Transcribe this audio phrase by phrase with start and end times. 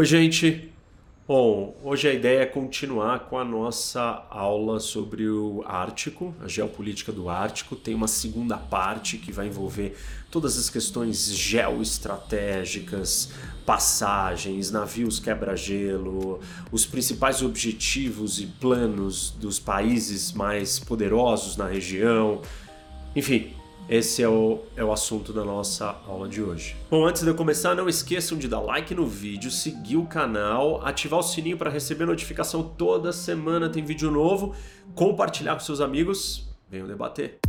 [0.00, 0.72] Oi, gente.
[1.28, 7.12] Bom, hoje a ideia é continuar com a nossa aula sobre o Ártico, a geopolítica
[7.12, 7.76] do Ártico.
[7.76, 9.94] Tem uma segunda parte que vai envolver
[10.30, 13.30] todas as questões geoestratégicas,
[13.66, 16.40] passagens, navios quebra-gelo,
[16.72, 22.40] os principais objetivos e planos dos países mais poderosos na região.
[23.14, 23.52] Enfim,
[23.90, 26.76] esse é o, é o assunto da nossa aula de hoje.
[26.88, 30.80] Bom, antes de eu começar, não esqueçam de dar like no vídeo, seguir o canal,
[30.86, 34.54] ativar o sininho para receber notificação toda semana tem vídeo novo,
[34.94, 36.48] compartilhar com seus amigos.
[36.70, 37.40] Venham debater.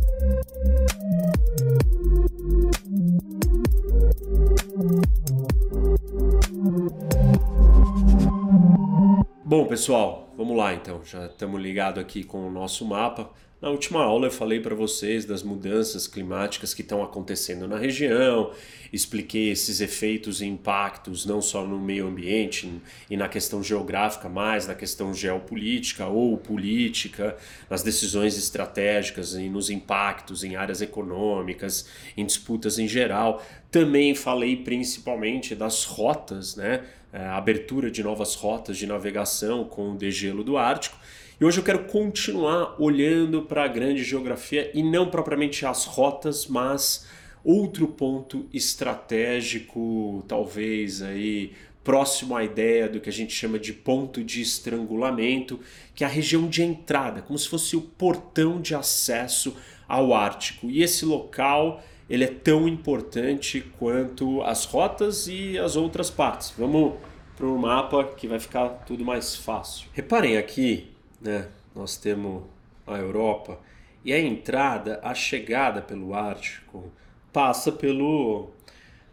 [9.44, 11.04] Bom, pessoal, vamos lá então.
[11.04, 13.30] Já estamos ligados aqui com o nosso mapa.
[13.62, 18.50] Na última aula eu falei para vocês das mudanças climáticas que estão acontecendo na região,
[18.92, 22.68] expliquei esses efeitos e impactos não só no meio ambiente
[23.08, 27.36] e na questão geográfica, mas na questão geopolítica ou política,
[27.70, 33.40] nas decisões estratégicas e nos impactos em áreas econômicas, em disputas em geral.
[33.70, 36.82] Também falei principalmente das rotas, né?
[37.12, 40.96] A abertura de novas rotas de navegação com o degelo do Ártico
[41.42, 46.46] e hoje eu quero continuar olhando para a grande geografia e não propriamente as rotas,
[46.46, 47.04] mas
[47.42, 51.50] outro ponto estratégico, talvez aí
[51.82, 55.58] próximo à ideia do que a gente chama de ponto de estrangulamento,
[55.96, 59.56] que é a região de entrada, como se fosse o portão de acesso
[59.88, 60.70] ao Ártico.
[60.70, 66.54] E esse local ele é tão importante quanto as rotas e as outras partes.
[66.56, 66.92] Vamos
[67.36, 69.88] para o mapa que vai ficar tudo mais fácil.
[69.92, 70.91] Reparem aqui
[71.22, 71.48] né?
[71.74, 72.42] Nós temos
[72.86, 73.58] a Europa
[74.04, 76.90] e a entrada, a chegada pelo Ártico
[77.32, 78.50] passa pelo,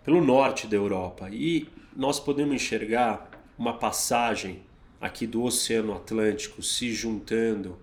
[0.04, 4.62] pelo norte da Europa e nós podemos enxergar uma passagem
[5.00, 7.78] aqui do Oceano Atlântico se juntando,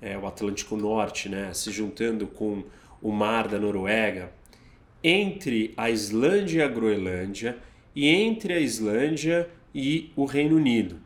[0.00, 2.64] é, o Atlântico Norte, né, se juntando com
[3.00, 4.32] o Mar da Noruega,
[5.02, 7.58] entre a Islândia e a Groenlândia
[7.94, 11.00] e entre a Islândia e o Reino Unido.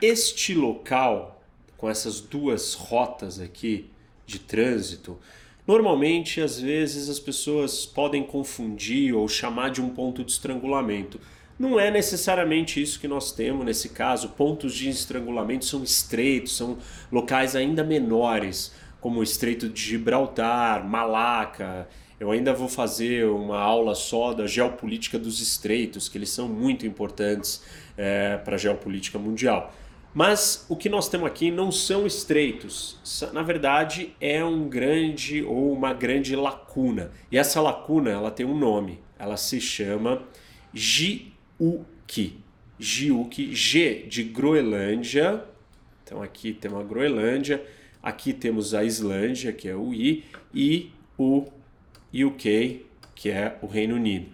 [0.00, 1.39] Este local
[1.80, 3.86] com essas duas rotas aqui
[4.26, 5.18] de trânsito,
[5.66, 11.18] normalmente às vezes as pessoas podem confundir ou chamar de um ponto de estrangulamento.
[11.58, 14.28] Não é necessariamente isso que nós temos nesse caso.
[14.28, 16.76] Pontos de estrangulamento são estreitos, são
[17.10, 21.88] locais ainda menores, como o Estreito de Gibraltar, Malaca.
[22.18, 26.86] Eu ainda vou fazer uma aula só da geopolítica dos estreitos, que eles são muito
[26.86, 27.62] importantes
[27.96, 29.72] é, para a geopolítica mundial.
[30.12, 32.98] Mas o que nós temos aqui não são estreitos,
[33.32, 37.12] na verdade é um grande ou uma grande lacuna.
[37.30, 40.22] E essa lacuna ela tem um nome, ela se chama
[40.74, 42.38] Jiuki.
[42.78, 45.44] Jiuki, G de Groenlândia.
[46.02, 47.64] Então aqui tem a Groenlândia,
[48.02, 51.46] aqui temos a Islândia, que é o I, e o
[52.12, 52.84] UK,
[53.14, 54.26] que é o Reino Unido.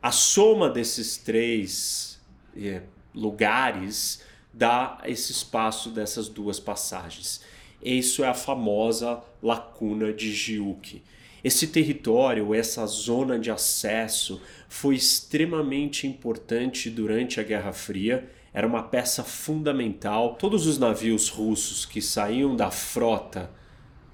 [0.00, 2.20] A soma desses três
[2.56, 2.82] é,
[3.14, 7.42] lugares dá esse espaço dessas duas passagens.
[7.82, 11.02] Isso é a famosa lacuna de Giuque.
[11.42, 18.30] Esse território, essa zona de acesso, foi extremamente importante durante a Guerra Fria.
[18.54, 20.36] Era uma peça fundamental.
[20.36, 23.50] Todos os navios russos que saíam da frota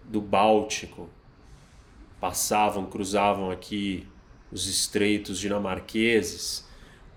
[0.04, 1.10] do Báltico
[2.18, 4.06] passavam, cruzavam aqui
[4.50, 6.67] os estreitos dinamarqueses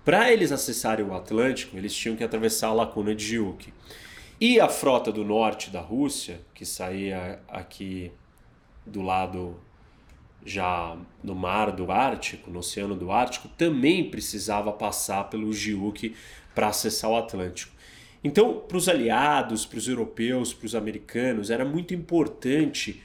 [0.04, 3.72] para eles acessarem o Atlântico, eles tinham que atravessar a lacuna de Jiuk.
[4.40, 8.10] E a frota do norte da Rússia, que saía aqui
[8.84, 9.56] do lado
[10.44, 16.16] já no mar do Ártico, no oceano do Ártico, também precisava passar pelo Jiuk
[16.54, 17.72] para acessar o Atlântico.
[18.24, 23.02] Então, para os aliados, para os europeus, para os americanos, era muito importante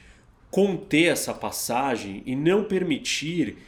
[0.50, 3.58] conter essa passagem e não permitir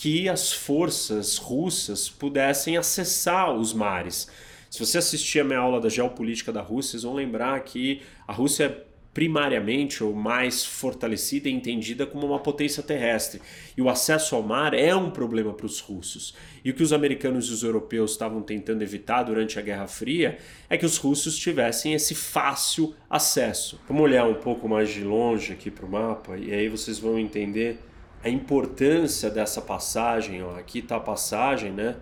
[0.00, 4.28] que as forças russas pudessem acessar os mares.
[4.70, 8.32] Se você assistir a minha aula da geopolítica da Rússia, vocês vão lembrar que a
[8.32, 13.42] Rússia é primariamente ou mais fortalecida e entendida como uma potência terrestre.
[13.76, 16.34] E o acesso ao mar é um problema para os russos.
[16.64, 20.38] E o que os americanos e os europeus estavam tentando evitar durante a Guerra Fria
[20.70, 23.78] é que os russos tivessem esse fácil acesso.
[23.86, 27.18] Vamos olhar um pouco mais de longe aqui para o mapa e aí vocês vão
[27.18, 27.89] entender
[28.22, 31.96] a importância dessa passagem, ó, aqui está a passagem, né?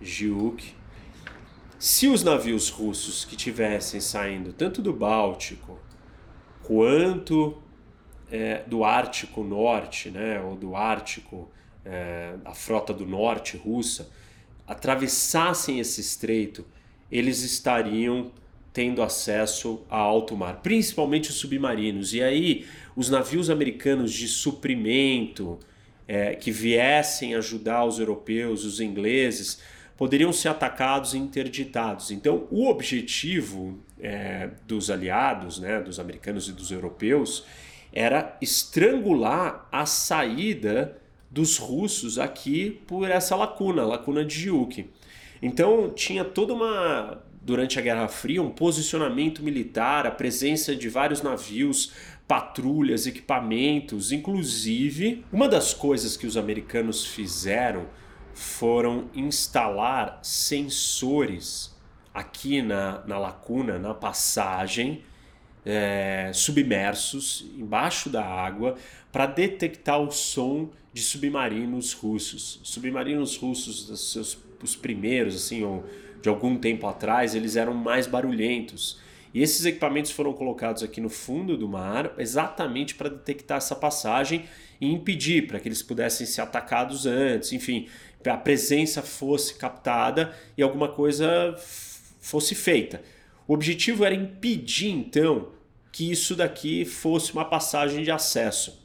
[0.00, 0.74] Jiuk.
[1.78, 5.78] Se os navios russos que tivessem saindo tanto do Báltico
[6.62, 7.60] quanto
[8.30, 11.50] é, do Ártico Norte, né, ou do Ártico,
[11.84, 14.10] é, a frota do Norte russa,
[14.66, 16.64] atravessassem esse estreito
[17.10, 18.30] eles estariam
[18.72, 22.14] tendo acesso a alto mar, principalmente os submarinos.
[22.14, 25.58] E aí, os navios americanos de suprimento
[26.06, 29.60] é, que viessem ajudar os europeus, os ingleses,
[29.96, 32.10] poderiam ser atacados e interditados.
[32.10, 37.44] Então, o objetivo é, dos aliados, né, dos americanos e dos europeus,
[37.92, 40.96] era estrangular a saída
[41.30, 44.88] dos russos aqui por essa lacuna, a lacuna de Jiuk.
[45.40, 51.20] Então tinha toda uma durante a Guerra Fria um posicionamento militar, a presença de vários
[51.20, 51.92] navios,
[52.28, 57.88] patrulhas, equipamentos, inclusive uma das coisas que os americanos fizeram
[58.32, 61.76] foram instalar sensores
[62.14, 65.02] aqui na, na lacuna, na passagem,
[65.66, 68.76] é, submersos embaixo da água
[69.10, 72.60] para detectar o som de submarinos russos.
[72.62, 75.84] Submarinos russos, seus, os primeiros, assim, ou
[76.22, 78.98] de algum tempo atrás, eles eram mais barulhentos.
[79.32, 84.44] E esses equipamentos foram colocados aqui no fundo do mar exatamente para detectar essa passagem
[84.80, 87.86] e impedir para que eles pudessem ser atacados antes, enfim,
[88.24, 91.54] a presença fosse captada e alguma coisa
[92.20, 93.02] fosse feita.
[93.46, 95.48] O objetivo era impedir então
[95.92, 98.80] que isso daqui fosse uma passagem de acesso.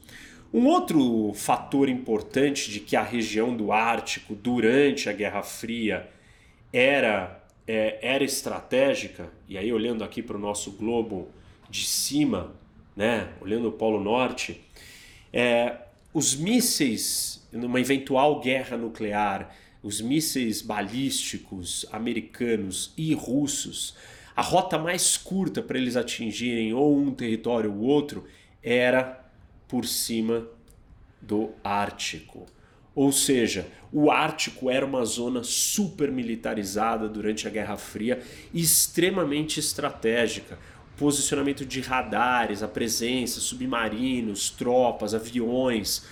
[0.52, 6.08] Um outro fator importante de que a região do Ártico durante a Guerra Fria
[6.72, 11.28] era, é, era estratégica, e aí olhando aqui para o nosso globo
[11.68, 12.54] de cima,
[12.94, 14.60] né, olhando o Polo Norte,
[15.32, 15.76] é,
[16.12, 23.94] os mísseis, numa eventual guerra nuclear, os mísseis balísticos americanos e russos,
[24.34, 28.26] a rota mais curta para eles atingirem ou um território ou outro
[28.62, 29.24] era
[29.68, 30.46] por cima
[31.20, 32.46] do Ártico.
[32.96, 38.22] Ou seja, o Ártico era uma zona super militarizada durante a Guerra Fria
[38.54, 40.58] e extremamente estratégica.
[40.96, 46.06] Posicionamento de radares, a presença, submarinos, tropas, aviões,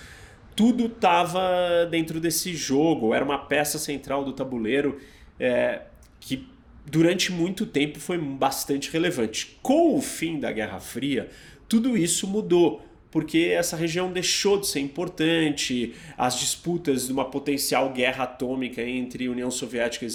[0.55, 3.15] tudo estava dentro desse jogo.
[3.15, 4.99] Era uma peça central do tabuleiro
[5.39, 5.81] é,
[6.19, 6.47] que
[6.85, 9.57] durante muito tempo foi bastante relevante.
[9.63, 11.31] Com o fim da Guerra Fria,
[11.67, 12.85] tudo isso mudou
[13.15, 19.29] porque essa região deixou de ser importante, as disputas de uma potencial guerra atômica entre
[19.29, 20.05] União Soviética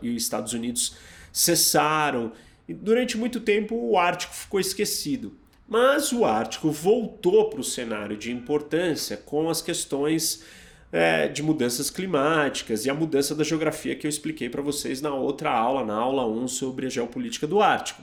[0.00, 0.96] e Estados Unidos
[1.30, 2.32] cessaram.
[2.66, 5.36] E durante muito tempo o Ártico ficou esquecido.
[5.68, 10.42] Mas o Ártico voltou para o cenário de importância com as questões
[10.90, 15.14] é, de mudanças climáticas e a mudança da geografia que eu expliquei para vocês na
[15.14, 18.02] outra aula, na aula 1 sobre a geopolítica do Ártico.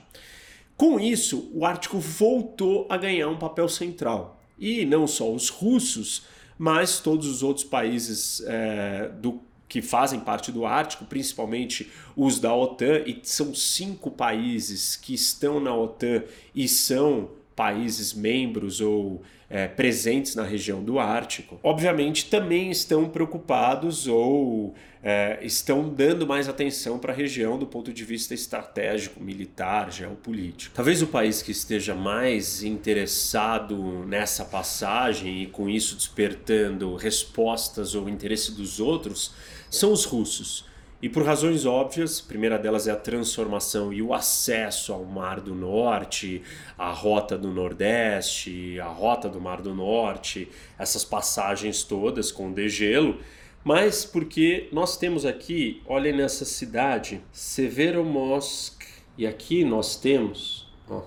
[0.76, 4.43] Com isso, o Ártico voltou a ganhar um papel central.
[4.58, 6.22] E não só os russos,
[6.58, 12.54] mas todos os outros países é, do, que fazem parte do Ártico, principalmente os da
[12.54, 16.22] OTAN, e são cinco países que estão na OTAN
[16.54, 24.08] e são países membros ou é, presentes na região do Ártico, obviamente também estão preocupados
[24.08, 29.92] ou é, estão dando mais atenção para a região do ponto de vista estratégico, militar,
[29.92, 30.74] geopolítico.
[30.74, 38.08] Talvez o país que esteja mais interessado nessa passagem e com isso despertando respostas ou
[38.08, 39.32] interesse dos outros
[39.70, 44.14] são os russos e por razões óbvias, a primeira delas é a transformação e o
[44.14, 46.42] acesso ao Mar do Norte,
[46.78, 53.18] a rota do Nordeste, a rota do Mar do Norte, essas passagens todas com degelo,
[53.62, 58.82] mas porque nós temos aqui, olhem nessa cidade, Severomorsk,
[59.18, 61.02] e aqui nós temos ó,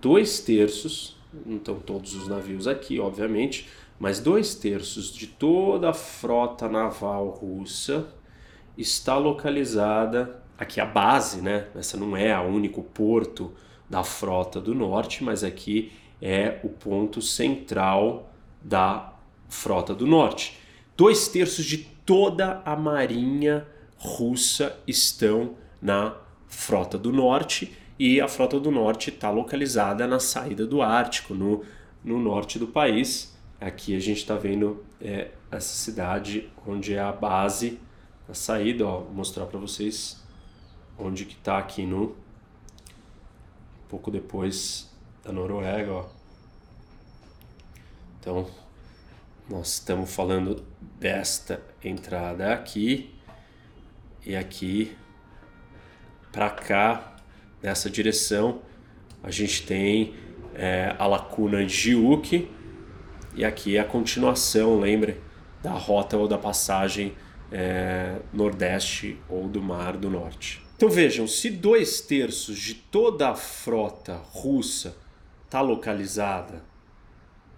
[0.00, 5.94] dois terços, não estão todos os navios aqui, obviamente, mas dois terços de toda a
[5.94, 8.21] frota naval russa
[8.76, 11.66] está localizada aqui a base, né?
[11.74, 13.52] Essa não é a único porto
[13.88, 19.12] da frota do norte, mas aqui é o ponto central da
[19.48, 20.58] frota do norte.
[20.96, 26.16] Dois terços de toda a marinha russa estão na
[26.48, 31.62] frota do norte e a frota do norte está localizada na saída do Ártico, no,
[32.04, 33.36] no norte do país.
[33.60, 37.78] Aqui a gente está vendo é, essa cidade onde é a base
[38.32, 40.18] a saída, ó, vou mostrar para vocês
[40.98, 42.16] onde que tá aqui no
[43.90, 44.90] pouco depois
[45.22, 46.06] da Noruega, ó.
[48.18, 48.48] Então,
[49.50, 50.64] nós estamos falando
[50.98, 53.14] desta entrada aqui
[54.24, 54.96] e aqui
[56.32, 57.16] para cá
[57.62, 58.62] nessa direção
[59.22, 60.14] a gente tem
[60.54, 61.94] é, a lacuna de
[63.34, 65.20] e aqui é a continuação, lembre,
[65.62, 67.14] da rota ou da passagem
[67.52, 70.64] é, Nordeste ou do Mar do Norte.
[70.74, 74.96] Então vejam, se dois terços de toda a frota russa
[75.44, 76.64] está localizada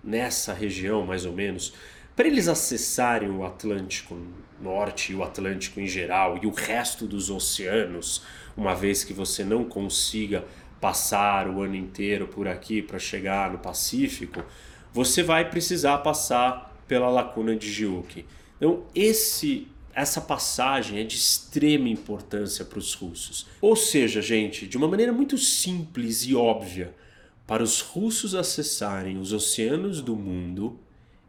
[0.03, 1.73] nessa região, mais ou menos,
[2.15, 4.17] para eles acessarem o Atlântico
[4.61, 8.23] Norte e o Atlântico em geral e o resto dos oceanos,
[8.57, 10.45] uma vez que você não consiga
[10.81, 14.45] passar o ano inteiro por aqui para chegar no Pacífico,
[14.93, 18.27] você vai precisar passar pela lacuna de Jiuque.
[18.59, 23.47] Então, esse essa passagem é de extrema importância para os russos.
[23.61, 26.95] Ou seja, gente, de uma maneira muito simples e óbvia,
[27.47, 30.81] para os russos acessarem os oceanos do mundo,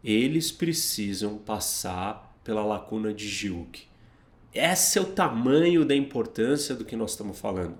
[0.04, 3.84] eles precisam passar pela lacuna de Jiuk.
[4.54, 7.78] Esse é o tamanho da importância do que nós estamos falando.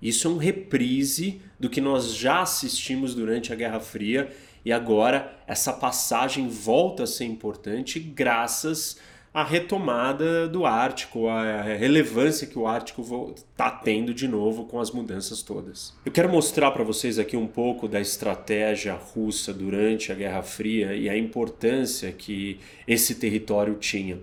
[0.00, 5.38] Isso é um reprise do que nós já assistimos durante a Guerra Fria e agora
[5.46, 12.66] essa passagem volta a ser importante graças a retomada do Ártico, a relevância que o
[12.66, 15.94] Ártico está tendo de novo com as mudanças todas.
[16.04, 20.94] Eu quero mostrar para vocês aqui um pouco da estratégia russa durante a Guerra Fria
[20.94, 24.18] e a importância que esse território tinha.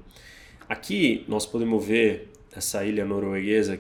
[0.68, 3.80] Aqui nós podemos ver essa ilha norueguesa.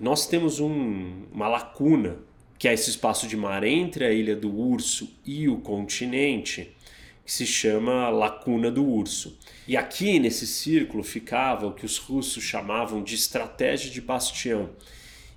[0.00, 2.16] Nós temos um, uma lacuna,
[2.58, 6.74] que é esse espaço de mar entre a ilha do Urso e o continente
[7.24, 9.38] que se chama Lacuna do Urso.
[9.66, 14.70] E aqui nesse círculo ficava o que os russos chamavam de estratégia de bastião.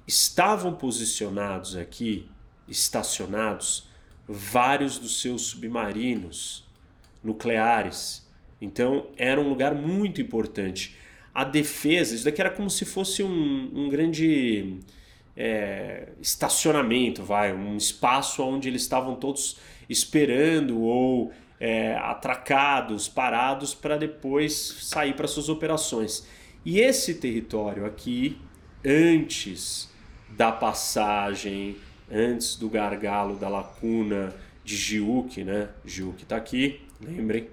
[0.08, 2.27] Estavam posicionados aqui,
[2.68, 3.88] estacionados,
[4.27, 6.65] vários dos seus submarinos
[7.24, 8.27] nucleares.
[8.60, 10.96] Então era um lugar muito importante.
[11.34, 14.80] A defesa, isso daqui era como se fosse um, um grande
[15.36, 19.58] é, estacionamento, vai, um espaço onde eles estavam todos
[19.89, 26.28] esperando ou é, atracados, parados para depois sair para suas operações.
[26.64, 28.38] E esse território aqui,
[28.84, 29.90] antes
[30.30, 31.78] da passagem,
[32.12, 34.34] antes do gargalo da lacuna
[34.64, 35.70] de Jiuk, né?
[35.86, 37.48] Jiuk está aqui, lembrem.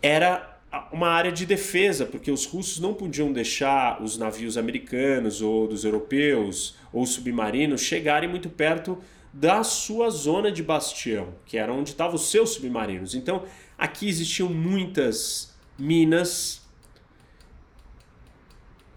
[0.00, 0.58] Era
[0.90, 5.84] uma área de defesa, porque os russos não podiam deixar os navios americanos ou dos
[5.84, 8.98] europeus ou submarinos chegarem muito perto
[9.32, 13.14] da sua zona de bastião, que era onde estavam os seus submarinos.
[13.14, 13.44] Então,
[13.78, 16.60] aqui existiam muitas minas,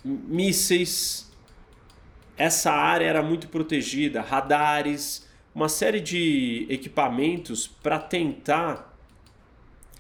[0.04, 1.32] mísseis.
[2.38, 8.94] Essa área era muito protegida, radares, uma série de equipamentos para tentar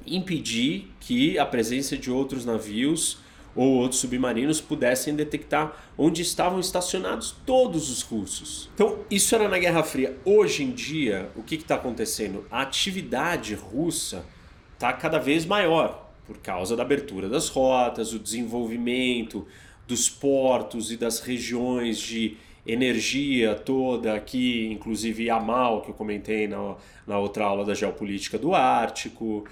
[0.05, 3.19] impedir que a presença de outros navios
[3.55, 8.69] ou outros submarinos pudessem detectar onde estavam estacionados todos os russos.
[8.73, 10.17] Então, isso era na Guerra Fria.
[10.25, 12.45] Hoje em dia, o que está acontecendo?
[12.51, 14.25] A atividade russa
[14.73, 19.47] está cada vez maior por causa da abertura das rotas, o desenvolvimento
[19.87, 26.75] dos portos e das regiões de energia toda aqui, inclusive Yamal, que eu comentei na,
[27.05, 29.45] na outra aula da geopolítica do Ártico.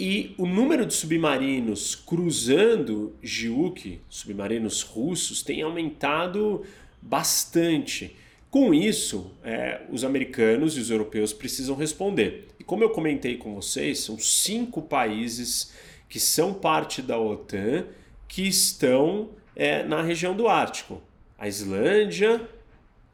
[0.00, 6.64] E o número de submarinos cruzando Jiuk, submarinos russos, tem aumentado
[7.02, 8.16] bastante.
[8.48, 12.48] Com isso, é, os americanos e os europeus precisam responder.
[12.58, 15.74] E como eu comentei com vocês, são cinco países
[16.08, 17.84] que são parte da OTAN
[18.26, 21.02] que estão é, na região do Ártico:
[21.38, 22.48] a Islândia,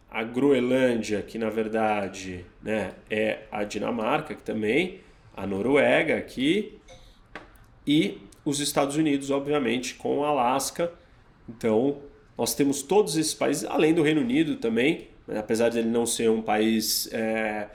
[0.08, 5.00] a Groenlândia, que na verdade né, é a Dinamarca, que também
[5.36, 6.78] a Noruega aqui
[7.86, 10.92] e os Estados Unidos, obviamente, com a Alasca.
[11.48, 11.98] Então,
[12.38, 15.38] nós temos todos esses países, além do Reino Unido também, né?
[15.38, 17.68] apesar de ele não ser um país é,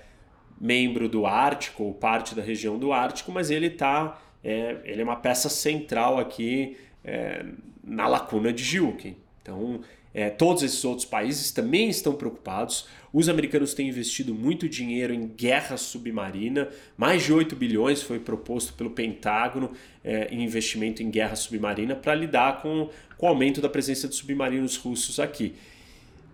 [0.60, 5.04] membro do Ártico, ou parte da região do Ártico, mas ele tá, é, ele é
[5.04, 7.46] uma peça central aqui é,
[7.84, 9.16] na lacuna de Jiuquim.
[9.42, 9.82] Então,
[10.14, 12.86] é, todos esses outros países também estão preocupados.
[13.14, 18.74] Os americanos têm investido muito dinheiro em guerra submarina, mais de 8 bilhões foi proposto
[18.74, 19.72] pelo Pentágono
[20.04, 24.16] é, em investimento em guerra submarina para lidar com, com o aumento da presença de
[24.16, 25.54] submarinos russos aqui.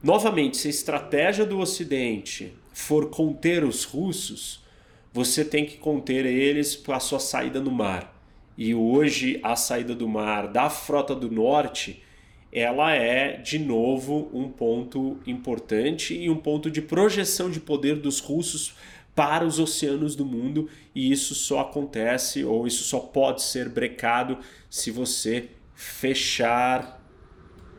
[0.01, 4.63] Novamente, se a estratégia do Ocidente for conter os russos,
[5.11, 8.15] você tem que conter eles para a sua saída no mar.
[8.55, 12.03] E hoje a saída do mar da frota do norte
[12.51, 18.19] ela é de novo um ponto importante e um ponto de projeção de poder dos
[18.19, 18.75] russos
[19.13, 24.37] para os oceanos do mundo, e isso só acontece ou isso só pode ser brecado
[24.69, 27.01] se você fechar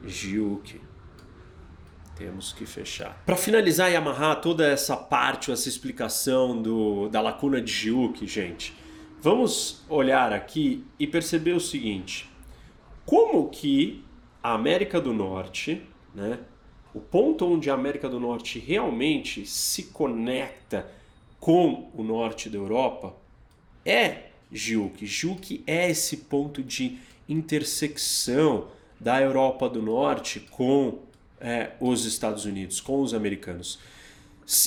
[0.04, 0.80] Jiuque.
[2.16, 3.22] Temos que fechar.
[3.24, 8.74] Para finalizar e amarrar toda essa parte, essa explicação do, da lacuna de Jiuque, gente,
[9.20, 12.28] vamos olhar aqui e perceber o seguinte:
[13.06, 14.04] como que
[14.42, 15.82] a América do Norte
[16.14, 16.38] né?
[16.92, 20.90] O ponto onde a América do Norte realmente se conecta
[21.38, 23.14] com o norte da Europa
[23.84, 25.06] é Giuk.
[25.06, 28.68] Giuk é esse ponto de intersecção
[28.98, 31.00] da Europa do Norte com
[31.40, 33.78] é, os Estados Unidos, com os americanos.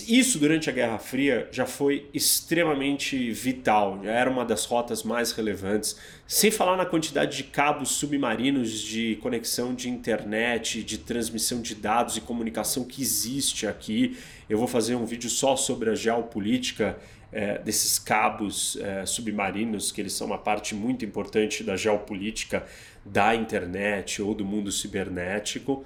[0.07, 5.31] Isso durante a Guerra Fria já foi extremamente vital, já era uma das rotas mais
[5.31, 5.95] relevantes,
[6.27, 12.15] sem falar na quantidade de cabos submarinos de conexão de internet, de transmissão de dados
[12.15, 14.19] e comunicação que existe aqui.
[14.47, 16.99] Eu vou fazer um vídeo só sobre a geopolítica
[17.31, 22.67] é, desses cabos é, submarinos, que eles são uma parte muito importante da geopolítica
[23.03, 25.83] da internet ou do mundo cibernético.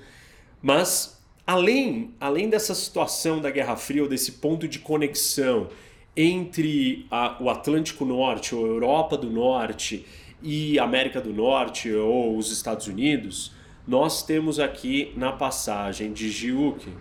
[0.61, 1.14] Mas
[1.45, 5.69] Além, além dessa situação da Guerra Fria, ou desse ponto de conexão
[6.17, 10.05] entre a, o Atlântico Norte, ou Europa do Norte,
[10.41, 13.51] e América do Norte, ou os Estados Unidos,
[13.87, 16.91] nós temos aqui na passagem de Giuk,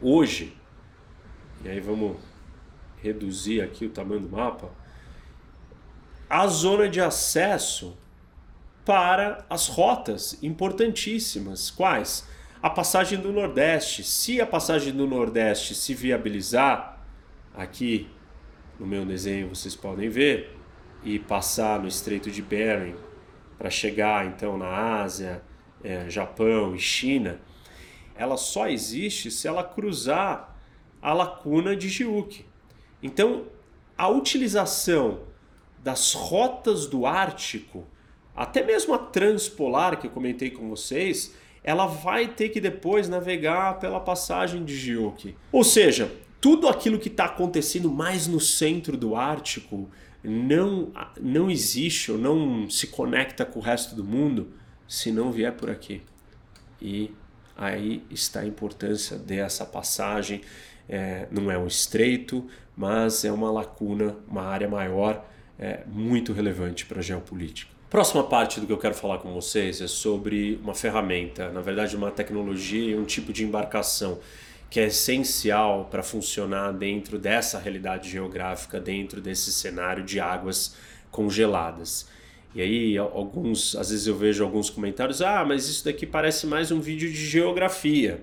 [0.00, 0.56] hoje,
[1.64, 2.16] e aí vamos
[3.02, 4.70] reduzir aqui o tamanho do mapa,
[6.30, 7.96] a zona de acesso
[8.84, 11.70] para as rotas importantíssimas.
[11.70, 12.26] Quais?
[12.62, 14.04] A passagem do Nordeste.
[14.04, 17.04] Se a passagem do Nordeste se viabilizar,
[17.52, 18.08] aqui
[18.78, 20.56] no meu desenho vocês podem ver,
[21.02, 22.94] e passar no Estreito de Bering
[23.58, 25.42] para chegar então na Ásia,
[25.82, 27.40] é, Japão e China,
[28.14, 30.56] ela só existe se ela cruzar
[31.00, 32.46] a lacuna de Jiuk.
[33.02, 33.46] Então,
[33.98, 35.22] a utilização
[35.82, 37.84] das rotas do Ártico,
[38.36, 43.78] até mesmo a transpolar que eu comentei com vocês, ela vai ter que depois navegar
[43.78, 45.34] pela passagem de Giuk.
[45.50, 49.88] Ou seja, tudo aquilo que está acontecendo mais no centro do Ártico
[50.24, 54.52] não, não existe ou não se conecta com o resto do mundo
[54.88, 56.02] se não vier por aqui.
[56.80, 57.14] E
[57.56, 60.40] aí está a importância dessa passagem.
[60.88, 62.46] É, não é um estreito,
[62.76, 65.24] mas é uma lacuna, uma área maior,
[65.58, 67.72] é, muito relevante para a geopolítica.
[67.92, 71.94] Próxima parte do que eu quero falar com vocês é sobre uma ferramenta, na verdade,
[71.94, 74.18] uma tecnologia e um tipo de embarcação
[74.70, 80.74] que é essencial para funcionar dentro dessa realidade geográfica, dentro desse cenário de águas
[81.10, 82.08] congeladas.
[82.54, 86.72] E aí, alguns, às vezes eu vejo alguns comentários: ah, mas isso daqui parece mais
[86.72, 88.22] um vídeo de geografia.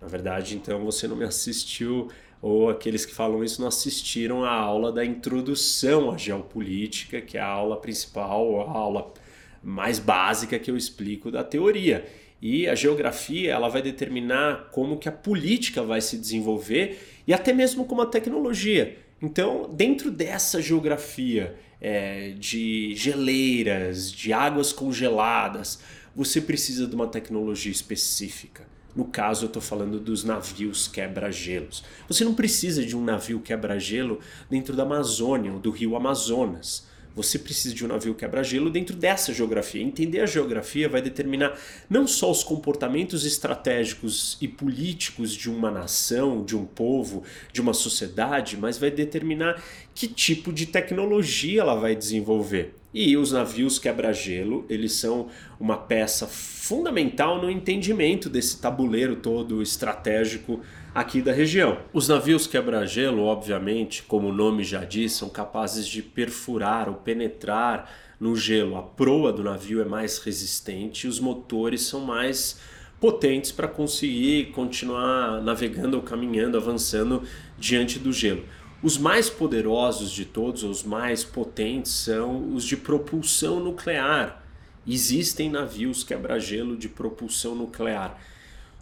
[0.00, 2.08] Na verdade, então você não me assistiu
[2.44, 7.40] ou aqueles que falam isso não assistiram à aula da introdução à geopolítica, que é
[7.40, 9.14] a aula principal, a aula
[9.62, 12.04] mais básica que eu explico da teoria.
[12.42, 17.50] E a geografia ela vai determinar como que a política vai se desenvolver e até
[17.50, 18.98] mesmo como a tecnologia.
[19.22, 25.80] Então, dentro dessa geografia é, de geleiras, de águas congeladas,
[26.14, 28.73] você precisa de uma tecnologia específica.
[28.94, 31.82] No caso, eu estou falando dos navios quebra-gelos.
[32.06, 36.86] Você não precisa de um navio quebra-gelo dentro da Amazônia ou do rio Amazonas.
[37.16, 39.82] Você precisa de um navio quebra-gelo dentro dessa geografia.
[39.82, 41.56] Entender a geografia vai determinar
[41.88, 47.72] não só os comportamentos estratégicos e políticos de uma nação, de um povo, de uma
[47.72, 49.62] sociedade, mas vai determinar
[49.94, 52.74] que tipo de tecnologia ela vai desenvolver.
[52.94, 55.26] E os navios quebra-gelo, eles são
[55.58, 60.60] uma peça fundamental no entendimento desse tabuleiro todo estratégico
[60.94, 61.78] aqui da região.
[61.92, 67.90] Os navios quebra-gelo, obviamente, como o nome já diz, são capazes de perfurar ou penetrar
[68.20, 68.76] no gelo.
[68.76, 72.60] A proa do navio é mais resistente e os motores são mais
[73.00, 77.24] potentes para conseguir continuar navegando ou caminhando, avançando
[77.58, 78.44] diante do gelo.
[78.84, 84.44] Os mais poderosos de todos, os mais potentes, são os de propulsão nuclear.
[84.86, 88.22] Existem navios quebra-gelo de propulsão nuclear.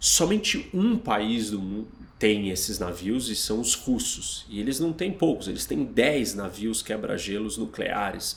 [0.01, 1.87] Somente um país do mundo
[2.19, 4.45] tem esses navios e são os russos.
[4.49, 8.35] E eles não têm poucos, eles têm 10 navios quebra-gelos nucleares.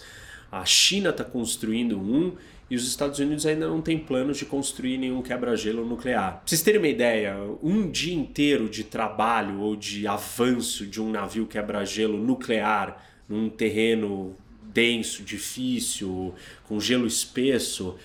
[0.52, 2.36] A China está construindo um
[2.68, 6.38] e os Estados Unidos ainda não têm planos de construir nenhum quebra-gelo nuclear.
[6.38, 11.10] Pra vocês terem uma ideia, um dia inteiro de trabalho ou de avanço de um
[11.10, 17.96] navio quebra-gelo nuclear num terreno denso, difícil, com gelo espesso,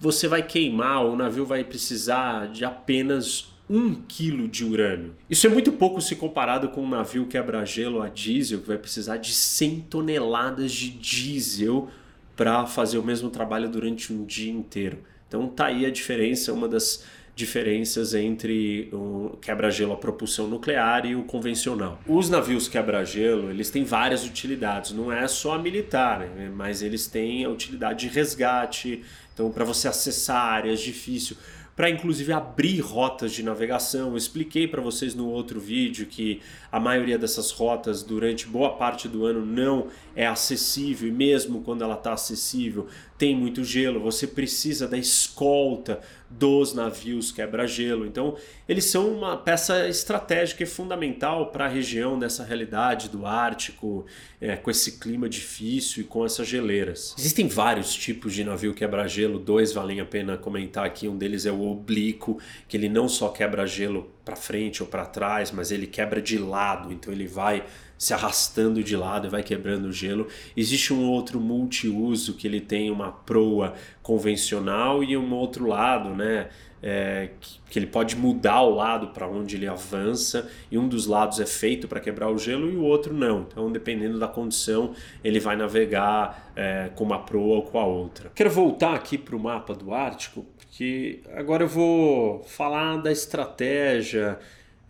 [0.00, 5.16] você vai queimar, o navio vai precisar de apenas um quilo de urânio.
[5.28, 9.16] Isso é muito pouco se comparado com um navio quebra-gelo a diesel que vai precisar
[9.16, 11.88] de 100 toneladas de diesel
[12.36, 14.98] para fazer o mesmo trabalho durante um dia inteiro.
[15.28, 21.16] Então tá aí a diferença, uma das diferenças entre o quebra-gelo a propulsão nuclear e
[21.16, 22.00] o convencional.
[22.06, 26.50] Os navios quebra-gelo, eles têm várias utilidades, não é só a militar, né?
[26.54, 31.38] mas eles têm a utilidade de resgate, então para você acessar áreas difíceis.
[31.76, 34.10] Para inclusive abrir rotas de navegação.
[34.10, 39.08] Eu expliquei para vocês no outro vídeo que a maioria dessas rotas durante boa parte
[39.08, 44.26] do ano não é acessível e mesmo quando ela está acessível tem muito gelo, você
[44.26, 48.04] precisa da escolta dos navios quebra-gelo.
[48.06, 48.36] Então,
[48.68, 54.04] eles são uma peça estratégica e fundamental para a região nessa realidade do Ártico,
[54.40, 57.14] é, com esse clima difícil e com essas geleiras.
[57.16, 61.06] Existem vários tipos de navio quebra-gelo, dois valem a pena comentar aqui.
[61.06, 65.06] Um deles é o oblíquo, que ele não só quebra gelo para frente ou para
[65.06, 67.64] trás, mas ele quebra de lado, então ele vai
[68.04, 70.28] se arrastando de lado e vai quebrando o gelo.
[70.54, 76.50] Existe um outro multiuso que ele tem uma proa convencional e um outro lado, né?
[76.86, 81.06] É, que, que, ele pode mudar o lado para onde ele avança e um dos
[81.06, 83.46] lados é feito para quebrar o gelo e o outro não.
[83.50, 88.30] Então, dependendo da condição, ele vai navegar é, com uma proa ou com a outra.
[88.34, 94.38] Quero voltar aqui para o mapa do Ártico, porque agora eu vou falar da estratégia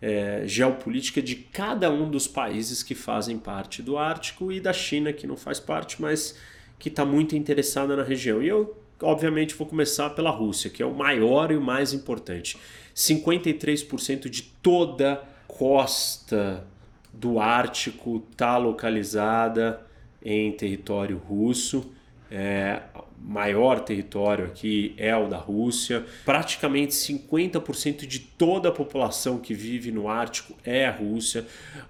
[0.05, 5.11] é, geopolítica de cada um dos países que fazem parte do Ártico e da China,
[5.11, 6.37] que não faz parte, mas
[6.77, 8.39] que está muito interessada na região.
[8.39, 12.55] E eu, obviamente, vou começar pela Rússia, que é o maior e o mais importante.
[12.95, 16.63] 53% de toda costa
[17.11, 19.81] do Ártico está localizada
[20.23, 21.91] em território russo.
[22.29, 22.83] É,
[23.17, 26.05] maior território aqui é o da Rússia.
[26.23, 31.45] Praticamente 50% de toda a população que vive no Ártico é a Rússia.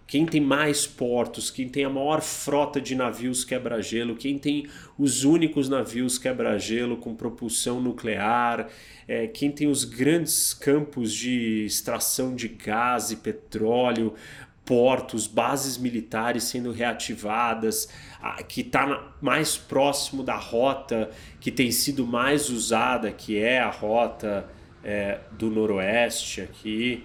[0.07, 5.23] Quem tem mais portos, quem tem a maior frota de navios quebra-gelo, quem tem os
[5.23, 8.69] únicos navios quebra-gelo com propulsão nuclear,
[9.07, 14.13] é, quem tem os grandes campos de extração de gás e petróleo,
[14.65, 17.87] portos, bases militares sendo reativadas,
[18.47, 24.49] que está mais próximo da rota que tem sido mais usada, que é a rota
[24.83, 27.03] é, do noroeste aqui,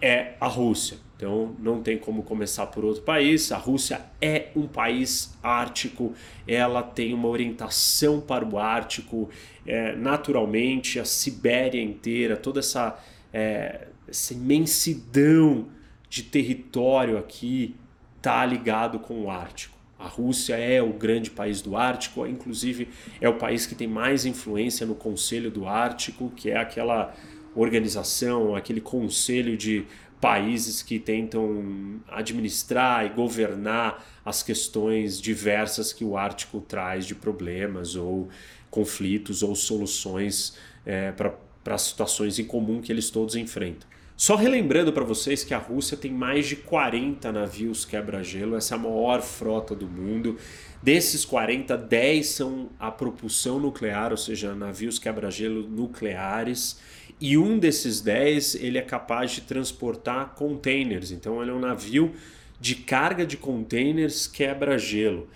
[0.00, 0.98] é a Rússia.
[1.16, 3.50] Então não tem como começar por outro país.
[3.50, 6.12] A Rússia é um país ártico,
[6.46, 9.30] ela tem uma orientação para o Ártico,
[9.66, 12.98] é, naturalmente, a Sibéria inteira, toda essa,
[13.32, 15.68] é, essa imensidão
[16.08, 17.74] de território aqui
[18.16, 19.76] está ligado com o Ártico.
[19.98, 22.88] A Rússia é o grande país do Ártico, inclusive
[23.20, 27.14] é o país que tem mais influência no Conselho do Ártico, que é aquela
[27.54, 29.86] organização, aquele conselho de
[30.20, 37.96] países que tentam administrar e governar as questões diversas que o Ártico traz de problemas
[37.96, 38.28] ou
[38.70, 43.88] conflitos ou soluções é, para situações em comum que eles todos enfrentam.
[44.16, 48.78] Só relembrando para vocês que a Rússia tem mais de 40 navios quebra-gelo, essa é
[48.78, 50.38] a maior frota do mundo.
[50.82, 56.80] Desses 40, 10 são a propulsão nuclear, ou seja, navios quebra-gelo nucleares.
[57.20, 61.10] E um desses 10 ele é capaz de transportar containers.
[61.10, 62.14] Então ele é um navio
[62.58, 65.28] de carga de containers quebra-gelo.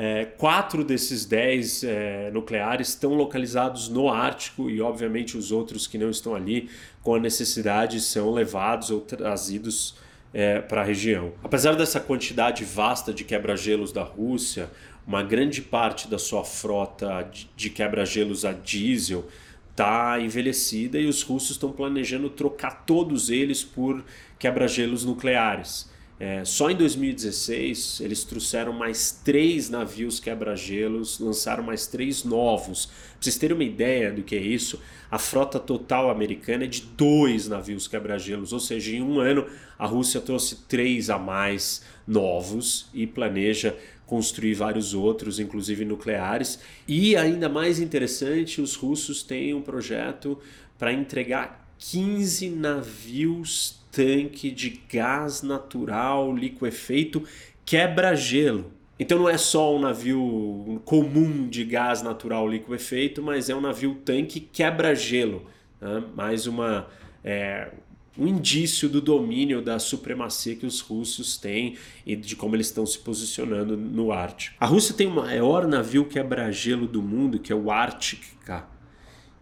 [0.00, 5.98] É, quatro desses dez é, nucleares estão localizados no Ártico e, obviamente, os outros que
[5.98, 6.70] não estão ali
[7.02, 9.96] com a necessidade são levados ou trazidos
[10.32, 11.32] é, para a região.
[11.42, 14.70] Apesar dessa quantidade vasta de quebra-gelos da Rússia,
[15.04, 19.26] uma grande parte da sua frota de quebra-gelos a diesel
[19.72, 24.04] está envelhecida e os russos estão planejando trocar todos eles por
[24.38, 25.87] quebra-gelos nucleares.
[26.20, 32.86] É, só em 2016 eles trouxeram mais três navios quebra-gelos, lançaram mais três novos.
[32.86, 36.80] Pra vocês terem uma ideia do que é isso, a frota total americana é de
[36.80, 39.46] dois navios quebra-gelos, ou seja, em um ano
[39.78, 46.58] a Rússia trouxe três a mais novos e planeja construir vários outros, inclusive nucleares.
[46.88, 50.38] E ainda mais interessante, os russos têm um projeto
[50.78, 57.22] para entregar 15 navios tanque de gás natural liquefeito
[57.64, 58.72] quebra-gelo.
[58.98, 63.94] Então não é só um navio comum de gás natural liquefeito, mas é um navio
[64.04, 65.46] tanque quebra-gelo.
[65.80, 66.02] Né?
[66.16, 66.88] Mais uma,
[67.22, 67.70] é,
[68.18, 72.84] um indício do domínio da supremacia que os russos têm e de como eles estão
[72.84, 74.56] se posicionando no Ártico.
[74.58, 78.66] A Rússia tem o maior navio quebra-gelo do mundo, que é o Arktika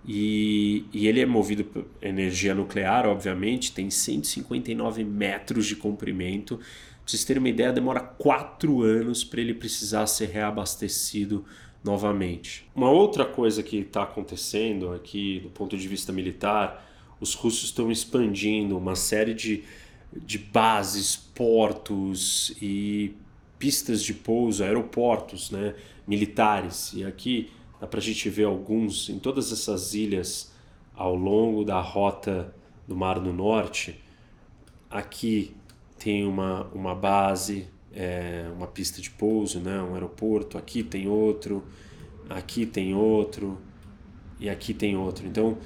[0.06, 6.58] e, e, ele é movido por energia nuclear, obviamente, tem 159 metros de comprimento.
[6.58, 6.66] Para
[7.04, 11.44] vocês terem uma ideia, demora quatro anos para ele precisar ser reabastecido
[11.82, 12.68] novamente.
[12.74, 16.84] Uma outra coisa que está acontecendo aqui, do ponto de vista militar,
[17.20, 19.64] os russos estão expandindo uma série de,
[20.12, 23.12] de bases, portos e
[23.58, 25.74] pistas de pouso, aeroportos né,
[26.06, 26.92] militares.
[26.92, 30.52] E aqui Dá para a gente ver alguns em todas essas ilhas
[30.94, 32.54] ao longo da rota
[32.88, 34.00] do Mar do Norte,
[34.88, 35.54] aqui
[35.98, 41.64] tem uma, uma base, é, uma pista de pouso, né, um aeroporto, aqui tem outro,
[42.30, 43.58] aqui tem outro
[44.40, 45.26] e aqui tem outro.
[45.26, 45.58] Então,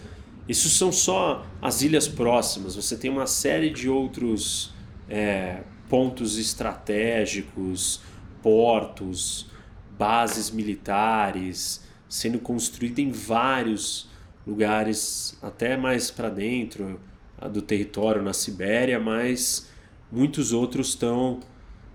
[0.48, 2.74] isso são só as ilhas próximas.
[2.74, 4.72] Você tem uma série de outros
[5.08, 8.00] é, pontos estratégicos,
[8.42, 9.46] portos,
[9.96, 14.10] bases militares sendo construídos em vários
[14.46, 17.00] lugares, até mais para dentro
[17.52, 19.70] do território na Sibéria, mas
[20.12, 21.40] muitos outros estão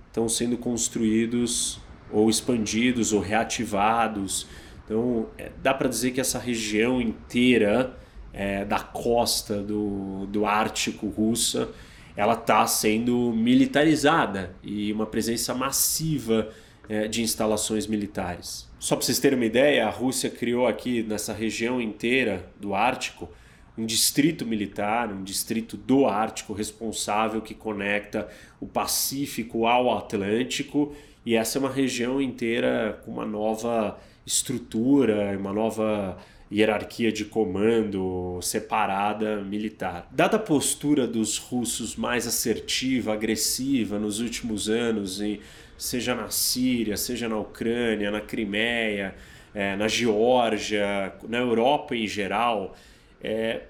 [0.08, 1.78] estão sendo construídos
[2.10, 4.47] ou expandidos ou reativados.
[4.86, 7.97] Então, é, dá para dizer que essa região inteira
[8.32, 11.69] é, da costa do, do Ártico russa,
[12.15, 16.49] ela está sendo militarizada e uma presença massiva
[16.87, 18.69] é, de instalações militares.
[18.79, 23.29] Só para vocês terem uma ideia, a Rússia criou aqui nessa região inteira do Ártico
[23.77, 28.27] um distrito militar, um distrito do Ártico responsável que conecta
[28.59, 30.95] o Pacífico ao Atlântico
[31.25, 36.17] e essa é uma região inteira com uma nova estrutura, uma nova
[36.51, 40.07] hierarquia de comando separada militar.
[40.11, 45.41] Dada a postura dos russos mais assertiva, agressiva nos últimos anos, e
[45.77, 49.15] seja na Síria, seja na Ucrânia, na Crimeia,
[49.53, 52.75] é, na Geórgia, na Europa em geral,
[53.23, 53.63] é,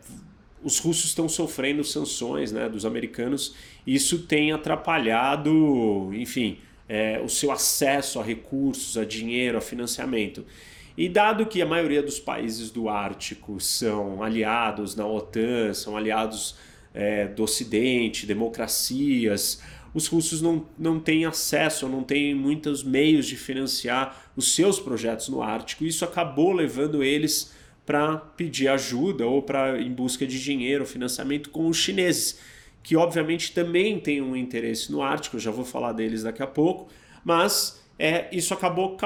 [0.63, 3.55] os russos estão sofrendo sanções né, dos americanos.
[3.85, 6.57] Isso tem atrapalhado, enfim,
[6.89, 10.43] é, o seu acesso a recursos, a dinheiro, a financiamento.
[10.97, 16.55] E dado que a maioria dos países do Ártico são aliados na OTAN, são aliados
[16.93, 19.61] é, do Ocidente, democracias,
[19.95, 25.29] os russos não, não têm acesso, não têm muitos meios de financiar os seus projetos
[25.29, 25.85] no Ártico.
[25.85, 27.53] Isso acabou levando eles
[27.85, 32.37] para pedir ajuda ou para em busca de dinheiro, financiamento com os chineses,
[32.83, 35.39] que obviamente também têm um interesse no Ártico.
[35.39, 36.89] Já vou falar deles daqui a pouco,
[37.23, 38.97] mas é, isso acabou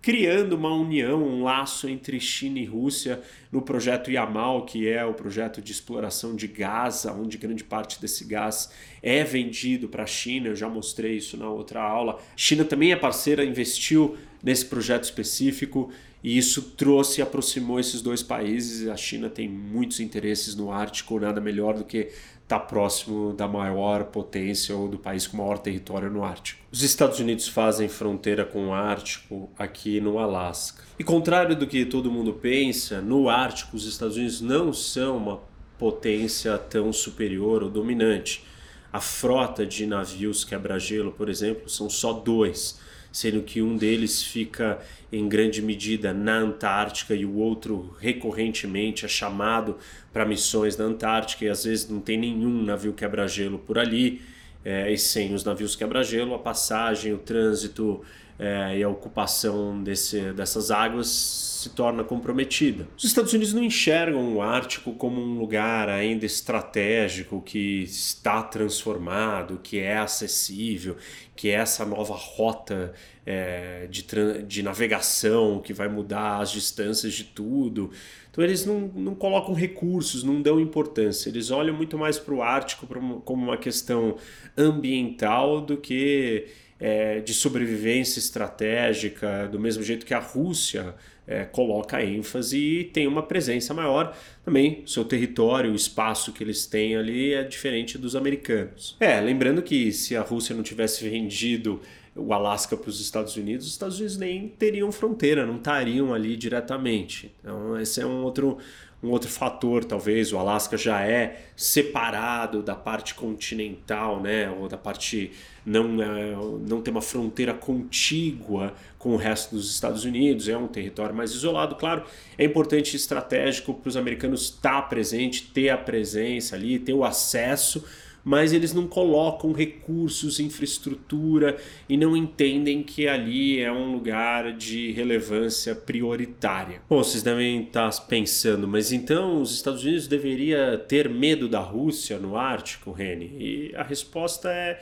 [0.00, 5.14] criando uma união, um laço entre China e Rússia no projeto Yamal, que é o
[5.14, 8.70] projeto de exploração de gás, onde grande parte desse gás
[9.02, 10.48] é vendido para a China.
[10.48, 12.20] Eu já mostrei isso na outra aula.
[12.36, 15.90] China também é parceira, investiu nesse projeto específico
[16.22, 18.88] e isso trouxe e aproximou esses dois países.
[18.88, 22.08] A China tem muitos interesses no Ártico, nada melhor do que
[22.48, 26.62] estar tá próximo da maior potência ou do país com maior território no Ártico.
[26.72, 30.82] Os Estados Unidos fazem fronteira com o Ártico aqui no Alasca.
[30.98, 35.40] E contrário do que todo mundo pensa, no Ártico os Estados Unidos não são uma
[35.78, 38.42] potência tão superior ou dominante.
[38.90, 42.80] A frota de navios quebra-gelo, por exemplo, são só dois
[43.12, 44.78] sendo que um deles fica
[45.10, 49.76] em grande medida na Antártica e o outro recorrentemente é chamado
[50.12, 54.20] para missões na Antártica e às vezes não tem nenhum navio quebra-gelo por ali.
[54.68, 58.02] É, e sem os navios quebra-gelo, a passagem, o trânsito
[58.38, 62.86] é, e a ocupação desse, dessas águas se torna comprometida.
[62.94, 69.58] Os Estados Unidos não enxergam o Ártico como um lugar ainda estratégico que está transformado,
[69.62, 70.98] que é acessível,
[71.34, 72.92] que é essa nova rota
[73.24, 74.04] é, de,
[74.46, 77.90] de navegação que vai mudar as distâncias de tudo.
[78.38, 81.28] Então eles não, não colocam recursos, não dão importância.
[81.28, 82.86] Eles olham muito mais para o Ártico
[83.24, 84.16] como uma questão
[84.56, 86.46] ambiental do que
[86.78, 90.94] é, de sobrevivência estratégica, do mesmo jeito que a Rússia
[91.26, 94.16] é, coloca ênfase e tem uma presença maior.
[94.44, 98.96] Também seu território, o espaço que eles têm ali é diferente dos americanos.
[99.00, 101.80] É, lembrando que se a Rússia não tivesse vendido
[102.14, 106.36] o Alasca para os Estados Unidos, os Estados Unidos nem teriam fronteira, não estariam ali
[106.36, 107.34] diretamente.
[107.40, 108.58] Então, esse é um outro,
[109.02, 110.32] um outro fator, talvez.
[110.32, 114.50] O Alasca já é separado da parte continental, né?
[114.50, 115.32] ou da parte.
[115.64, 116.34] Não, é,
[116.66, 121.30] não tem uma fronteira contígua com o resto dos Estados Unidos, é um território mais
[121.32, 121.76] isolado.
[121.76, 122.04] Claro,
[122.36, 127.84] é importante estratégico para os americanos estar presente, ter a presença ali, ter o acesso
[128.28, 131.56] mas eles não colocam recursos, infraestrutura
[131.88, 136.82] e não entendem que ali é um lugar de relevância prioritária.
[136.90, 142.18] Bom, vocês devem estar pensando, mas então os Estados Unidos deveria ter medo da Rússia
[142.18, 143.32] no Ártico, Reni?
[143.38, 144.78] E a resposta é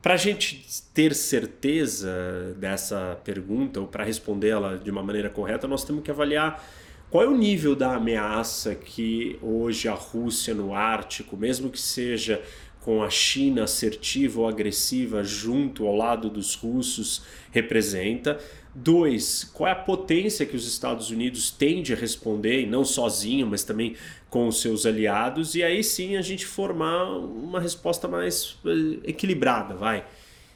[0.00, 5.84] para a gente ter certeza dessa pergunta, ou para respondê-la de uma maneira correta, nós
[5.84, 6.64] temos que avaliar
[7.10, 12.42] qual é o nível da ameaça que hoje a Rússia no Ártico, mesmo que seja
[12.80, 18.38] com a China assertiva ou agressiva junto ao lado dos russos representa.
[18.74, 23.64] Dois, qual é a potência que os Estados Unidos têm de responder, não sozinho, mas
[23.64, 23.96] também
[24.30, 29.74] com os seus aliados, e aí sim a gente formar uma resposta mais eh, equilibrada,
[29.74, 30.04] vai.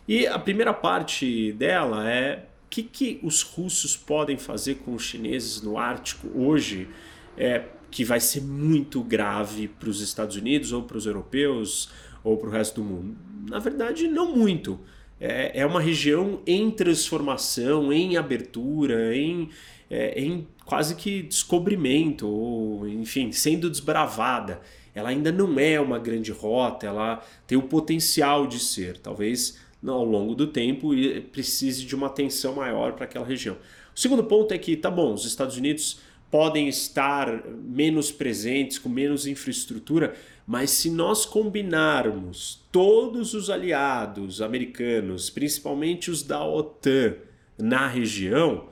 [0.07, 5.03] E a primeira parte dela é o que, que os russos podem fazer com os
[5.03, 6.89] chineses no Ártico hoje,
[7.37, 11.91] é, que vai ser muito grave para os Estados Unidos ou para os europeus
[12.25, 13.17] ou para o resto do mundo?
[13.49, 14.81] Na verdade, não muito.
[15.21, 19.51] É, é uma região em transformação, em abertura, em,
[19.89, 24.61] é, em quase que descobrimento, ou enfim, sendo desbravada.
[24.95, 28.99] Ela ainda não é uma grande rota, ela tem o potencial de ser.
[28.99, 30.91] Talvez ao longo do tempo
[31.33, 33.57] precise de uma atenção maior para aquela região.
[33.95, 36.01] O segundo ponto é que, tá bom, os Estados Unidos
[36.33, 40.15] podem estar menos presentes, com menos infraestrutura,
[40.47, 47.17] mas se nós combinarmos todos os aliados americanos, principalmente os da OTAN,
[47.59, 48.71] na região,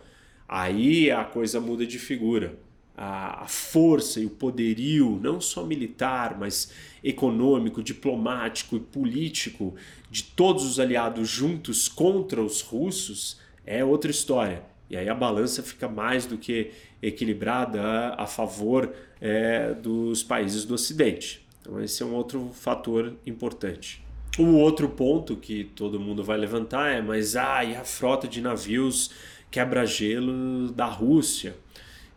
[0.49, 2.59] aí a coisa muda de figura.
[2.97, 6.73] A, força e o poderio, não só militar, mas
[7.05, 9.75] econômico, diplomático e político,
[10.11, 14.70] de todos os aliados juntos contra os russos, é outra história.
[14.91, 17.81] E aí a balança fica mais do que equilibrada
[18.19, 21.47] a, favor é, dos países do Ocidente.
[21.61, 24.03] Então, esse é um outro fator importante.
[24.37, 28.41] O outro ponto que todo mundo vai levantar é: mas ah, e a frota de
[28.41, 29.13] navios
[29.51, 31.57] quebra-gelo da Rússia?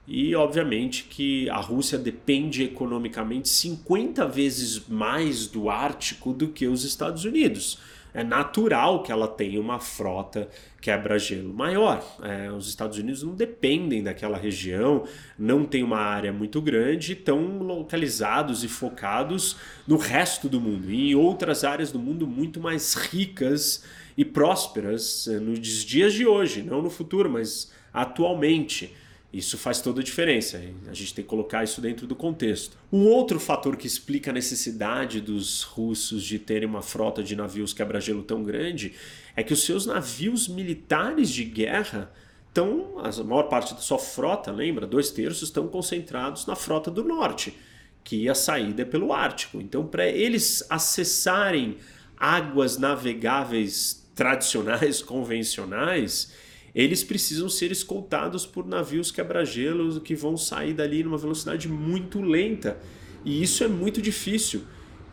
[0.07, 6.83] E obviamente que a Rússia depende economicamente 50 vezes mais do Ártico do que os
[6.83, 7.79] Estados Unidos
[8.13, 10.47] é natural que ela tenha uma frota
[10.79, 12.03] quebra-gelo maior.
[12.21, 15.05] É, os Estados Unidos não dependem daquela região,
[15.37, 21.11] não tem uma área muito grande, estão localizados e focados no resto do mundo e
[21.11, 23.83] em outras áreas do mundo muito mais ricas
[24.17, 28.95] e prósperas é, nos dias de hoje, não no futuro, mas atualmente.
[29.33, 30.61] Isso faz toda a diferença.
[30.87, 32.77] A gente tem que colocar isso dentro do contexto.
[32.91, 37.73] Um outro fator que explica a necessidade dos russos de terem uma frota de navios
[37.73, 38.93] quebra-gelo tão grande
[39.35, 42.13] é que os seus navios militares de guerra
[42.47, 47.03] estão, a maior parte da sua frota, lembra, dois terços estão concentrados na frota do
[47.03, 47.57] norte,
[48.03, 49.59] que a saída é pelo Ártico.
[49.59, 51.77] Então, para eles acessarem
[52.15, 56.31] águas navegáveis tradicionais, convencionais,
[56.75, 62.77] eles precisam ser escoltados por navios quebra-gelos que vão sair dali numa velocidade muito lenta.
[63.23, 64.63] E isso é muito difícil.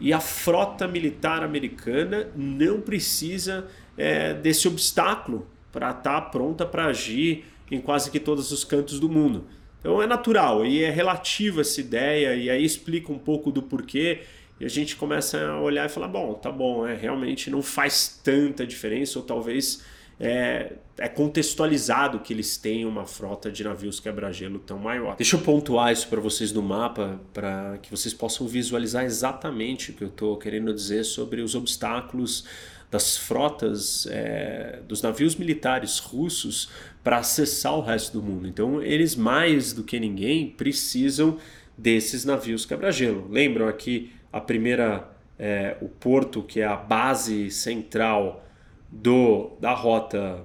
[0.00, 6.86] E a frota militar americana não precisa é, desse obstáculo para estar tá pronta para
[6.86, 9.44] agir em quase que todos os cantos do mundo.
[9.78, 14.22] Então é natural e é relativa essa ideia, e aí explica um pouco do porquê.
[14.58, 18.20] E a gente começa a olhar e falar: bom, tá bom, é, realmente não faz
[18.22, 19.82] tanta diferença, ou talvez
[20.20, 25.16] é, é contextualizado que eles têm uma frota de navios quebra-gelo tão maior.
[25.16, 29.94] Deixa eu pontuar isso para vocês no mapa, para que vocês possam visualizar exatamente o
[29.94, 32.44] que eu estou querendo dizer sobre os obstáculos
[32.90, 36.68] das frotas é, dos navios militares russos
[37.02, 38.46] para acessar o resto do mundo.
[38.46, 41.38] Então, eles mais do que ninguém precisam
[41.78, 43.26] desses navios quebra-gelo.
[43.30, 48.44] Lembram aqui a primeira, é, o porto que é a base central
[48.90, 50.44] do, da rota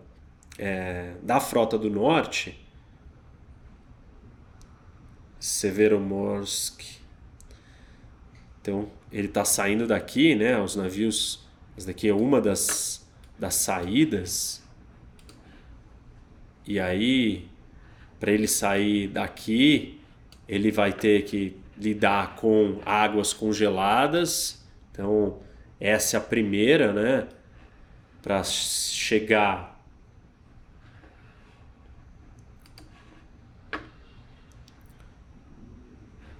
[0.58, 2.60] é, da frota do norte,
[5.40, 6.82] Severomorsk.
[8.62, 10.60] Então ele está saindo daqui, né?
[10.60, 11.46] Os navios,
[11.78, 13.06] essa daqui é uma das,
[13.38, 14.64] das saídas.
[16.68, 17.48] E aí,
[18.20, 20.02] para ele sair daqui,
[20.48, 24.66] ele vai ter que lidar com águas congeladas.
[24.92, 25.40] Então,
[25.80, 27.28] essa é a primeira, né?
[28.26, 29.80] Para chegar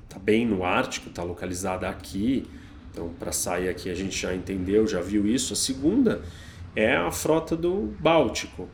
[0.10, 2.50] tá bem no Ártico, tá localizada aqui.
[2.90, 5.54] Então, para sair aqui a gente já entendeu, já viu isso.
[5.54, 6.24] A segunda
[6.76, 8.68] é a frota do Báltico.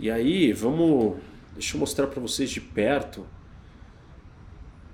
[0.00, 1.18] E aí, vamos,
[1.52, 3.24] deixa eu mostrar para vocês de perto.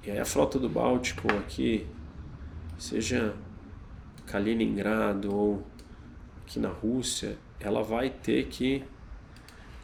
[0.05, 1.87] E aí a frota do Báltico aqui,
[2.79, 3.35] seja
[4.27, 5.67] Kaliningrado ou
[6.49, 8.83] aqui na Rússia, ela vai ter que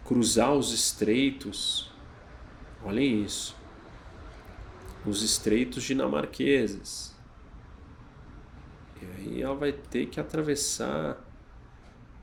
[0.02, 1.92] cruzar os estreitos.
[2.82, 3.54] Olhem isso.
[5.04, 7.14] Os estreitos dinamarqueses.
[9.00, 11.22] E aí ela vai ter que atravessar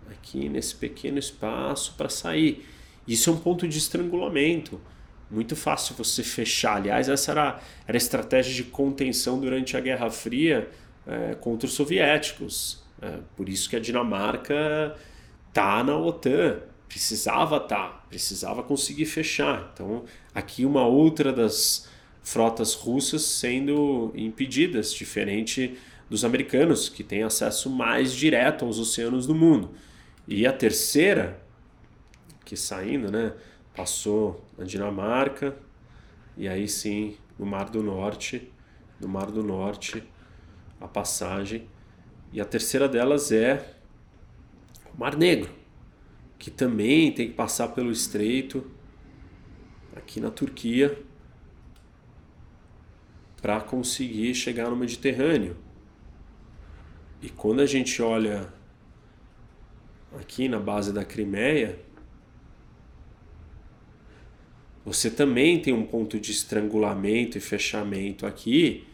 [0.10, 2.68] aqui nesse pequeno espaço para sair.
[3.08, 4.82] Isso é um ponto de estrangulamento.
[5.30, 6.78] Muito fácil você fechar.
[6.78, 10.70] Aliás, essa era, era a estratégia de contenção durante a Guerra Fria
[11.06, 12.81] é, contra os soviéticos.
[13.02, 14.96] É, por isso que a Dinamarca
[15.52, 19.72] tá na OTAN, precisava estar, tá, precisava conseguir fechar.
[19.74, 20.04] Então,
[20.36, 21.90] aqui uma outra das
[22.22, 25.78] frotas russas sendo impedidas, diferente
[26.10, 29.72] dos americanos, que têm acesso mais direto aos oceanos do mundo.
[30.28, 31.42] E a terceira,
[32.46, 33.34] que saindo, né,
[33.76, 35.56] passou na Dinamarca,
[36.38, 38.52] e aí sim no Mar do Norte,
[39.00, 40.04] no Mar do Norte,
[40.80, 41.68] a passagem.
[42.34, 43.76] E a terceira delas é
[44.94, 45.50] o Mar Negro,
[46.40, 48.70] que também tem que passar pelo estreito
[49.96, 50.98] aqui na Turquia
[53.42, 55.58] para conseguir chegar no Mediterrâneo.
[57.22, 58.52] E quando a gente olha
[60.20, 61.80] aqui na base da Crimeia,
[64.86, 68.88] você também tem um ponto de estrangulamento e fechamento aqui,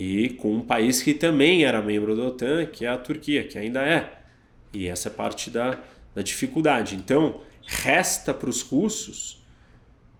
[0.00, 3.58] e com um país que também era membro da OTAN, que é a Turquia, que
[3.58, 4.20] ainda é.
[4.72, 5.78] E essa é parte da,
[6.14, 6.96] da dificuldade.
[6.96, 9.44] Então, resta para os russos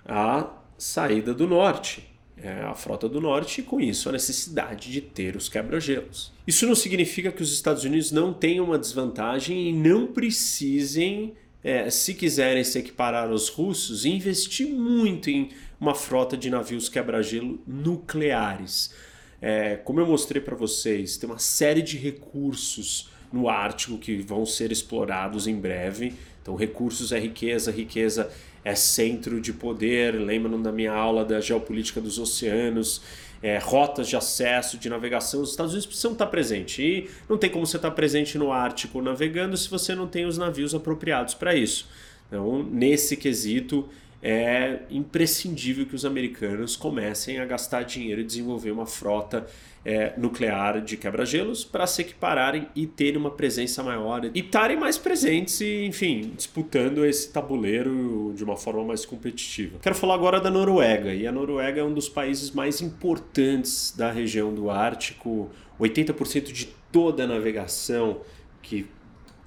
[0.04, 2.10] a saída do norte
[2.42, 6.32] é, a frota do norte e com isso a necessidade de ter os quebra-gelos.
[6.46, 11.90] Isso não significa que os Estados Unidos não tenham uma desvantagem e não precisem, é,
[11.90, 18.92] se quiserem se equiparar aos russos, investir muito em uma frota de navios quebra-gelo nucleares.
[19.40, 24.44] É, como eu mostrei para vocês, tem uma série de recursos no Ártico que vão
[24.44, 26.12] ser explorados em breve.
[26.42, 28.30] Então, recursos é riqueza, riqueza
[28.64, 30.14] é centro de poder.
[30.14, 33.02] Lembram da minha aula da geopolítica dos oceanos,
[33.42, 35.40] é, rotas de acesso, de navegação.
[35.40, 36.78] Os Estados Unidos precisam estar presentes.
[36.78, 40.36] E não tem como você estar presente no Ártico navegando se você não tem os
[40.36, 41.88] navios apropriados para isso.
[42.28, 43.88] Então, nesse quesito,
[44.22, 49.46] é imprescindível que os americanos comecem a gastar dinheiro e desenvolver uma frota
[49.82, 54.98] é, nuclear de quebra-gelos para se equipararem e terem uma presença maior e estarem mais
[54.98, 59.78] presentes e, enfim, disputando esse tabuleiro de uma forma mais competitiva.
[59.80, 64.10] Quero falar agora da Noruega, e a Noruega é um dos países mais importantes da
[64.10, 65.50] região do Ártico.
[65.80, 68.20] 80% de toda a navegação
[68.60, 68.86] que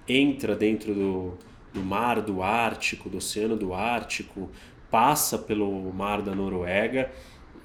[0.08, 1.38] entra dentro do,
[1.74, 4.50] do mar do Ártico, do Oceano do Ártico,
[4.92, 7.12] passa pelo mar da Noruega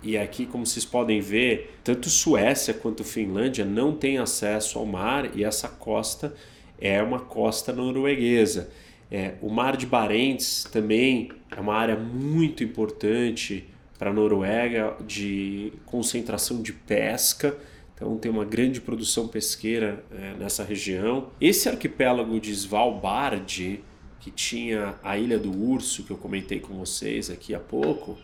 [0.03, 5.37] e aqui, como vocês podem ver, tanto Suécia quanto Finlândia não têm acesso ao mar
[5.37, 6.35] e essa costa
[6.81, 8.71] é uma costa norueguesa.
[9.11, 13.67] É, o Mar de Barents também é uma área muito importante
[13.99, 17.57] para a Noruega de concentração de pesca.
[17.95, 21.31] Então tem uma grande produção pesqueira é, nessa região.
[21.41, 23.83] Esse arquipélago de Svalbard,
[24.21, 28.19] que tinha a Ilha do Urso, que eu comentei com vocês aqui há pouco,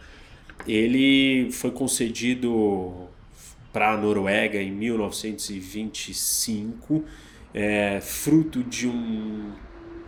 [0.66, 3.06] ele foi concedido
[3.72, 7.04] para a Noruega em 1925,
[7.52, 9.50] é, fruto de um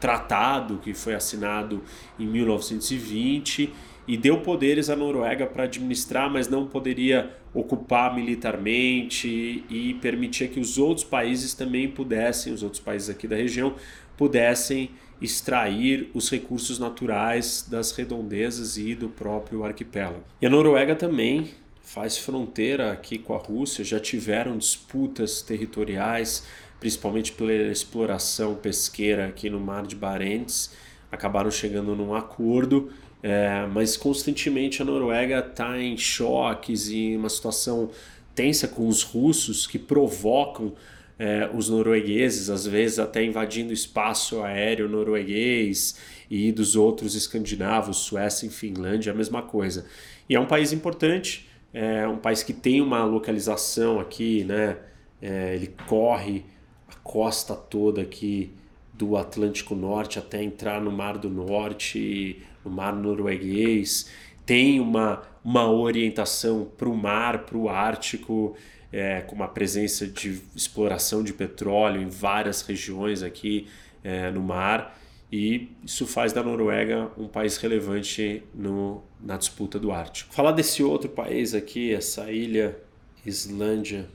[0.01, 1.83] tratado que foi assinado
[2.19, 3.73] em 1920
[4.07, 10.61] e deu poderes à Noruega para administrar, mas não poderia ocupar militarmente e permitia que
[10.61, 13.75] os outros países também pudessem, os outros países aqui da região,
[14.15, 14.91] pudessem
[15.23, 20.23] extrair os recursos naturais das redondezas e do próprio arquipélago.
[20.41, 21.51] E a Noruega também
[21.81, 26.47] faz fronteira aqui com a Rússia, já tiveram disputas territoriais,
[26.79, 30.75] principalmente pela exploração pesqueira aqui no Mar de Barents,
[31.11, 32.91] acabaram chegando num acordo,
[33.23, 37.91] é, mas constantemente a Noruega está em choques e uma situação
[38.35, 40.75] tensa com os russos que provocam
[41.19, 45.99] é, os noruegueses, às vezes até invadindo espaço aéreo norueguês
[46.31, 49.87] e dos outros escandinavos, Suécia e Finlândia, a mesma coisa.
[50.29, 54.77] E é um país importante, é um país que tem uma localização aqui, né?
[55.23, 56.45] É, ele corre
[56.89, 58.51] a costa toda aqui
[58.93, 64.11] do Atlântico Norte até entrar no Mar do Norte, no Mar Norueguês,
[64.45, 68.57] tem uma, uma orientação para o mar, para o Ártico
[68.93, 73.67] é, com uma presença de exploração de petróleo em várias regiões aqui
[74.03, 74.99] é, no mar
[75.31, 80.33] e isso faz da Noruega um país relevante no, na disputa do Ártico.
[80.33, 82.79] Falar desse outro país aqui, essa ilha
[83.25, 84.09] Islândia,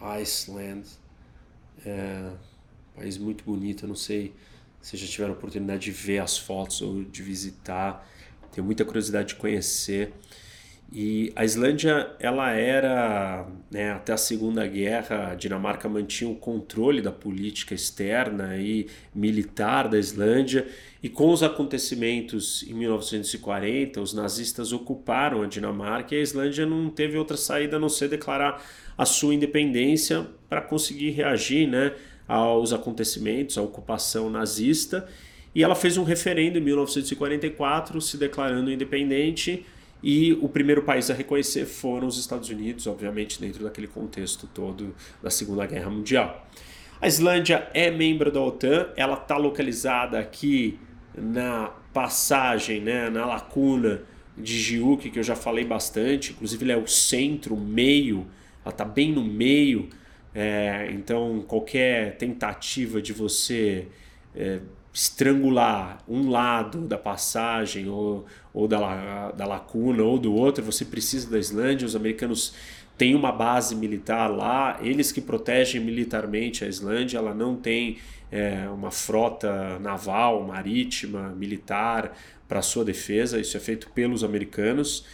[0.00, 0.84] Iceland,
[1.84, 2.32] é
[2.92, 4.34] um país muito bonito, eu não sei
[4.86, 8.08] se já tiveram oportunidade de ver as fotos ou de visitar,
[8.52, 10.12] tenho muita curiosidade de conhecer.
[10.92, 17.02] E a Islândia, ela era, né, até a Segunda Guerra, a Dinamarca mantinha o controle
[17.02, 20.68] da política externa e militar da Islândia,
[21.02, 26.90] e com os acontecimentos em 1940, os nazistas ocuparam a Dinamarca e a Islândia não
[26.90, 28.64] teve outra saída a não ser declarar
[28.96, 31.92] a sua independência para conseguir reagir né,
[32.26, 35.08] aos acontecimentos, à ocupação nazista.
[35.54, 39.64] E ela fez um referendo em 1944, se declarando independente
[40.02, 44.94] e o primeiro país a reconhecer foram os Estados Unidos, obviamente, dentro daquele contexto todo
[45.22, 46.46] da Segunda Guerra Mundial.
[47.00, 50.78] A Islândia é membro da OTAN, ela está localizada aqui
[51.16, 54.02] na passagem, né, na lacuna
[54.36, 58.26] de Giuk, que eu já falei bastante, inclusive ele é o centro, o meio,
[58.64, 59.88] ela está bem no meio,
[60.38, 63.88] é, então qualquer tentativa de você
[64.34, 64.60] é,
[64.92, 71.30] estrangular um lado da passagem ou, ou da, da lacuna ou do outro, você precisa
[71.30, 71.86] da Islândia.
[71.86, 72.52] Os americanos
[72.98, 77.96] têm uma base militar lá, eles que protegem militarmente a Islândia, ela não tem
[78.30, 82.14] é, uma frota naval, marítima, militar
[82.46, 85.06] para sua defesa, isso é feito pelos americanos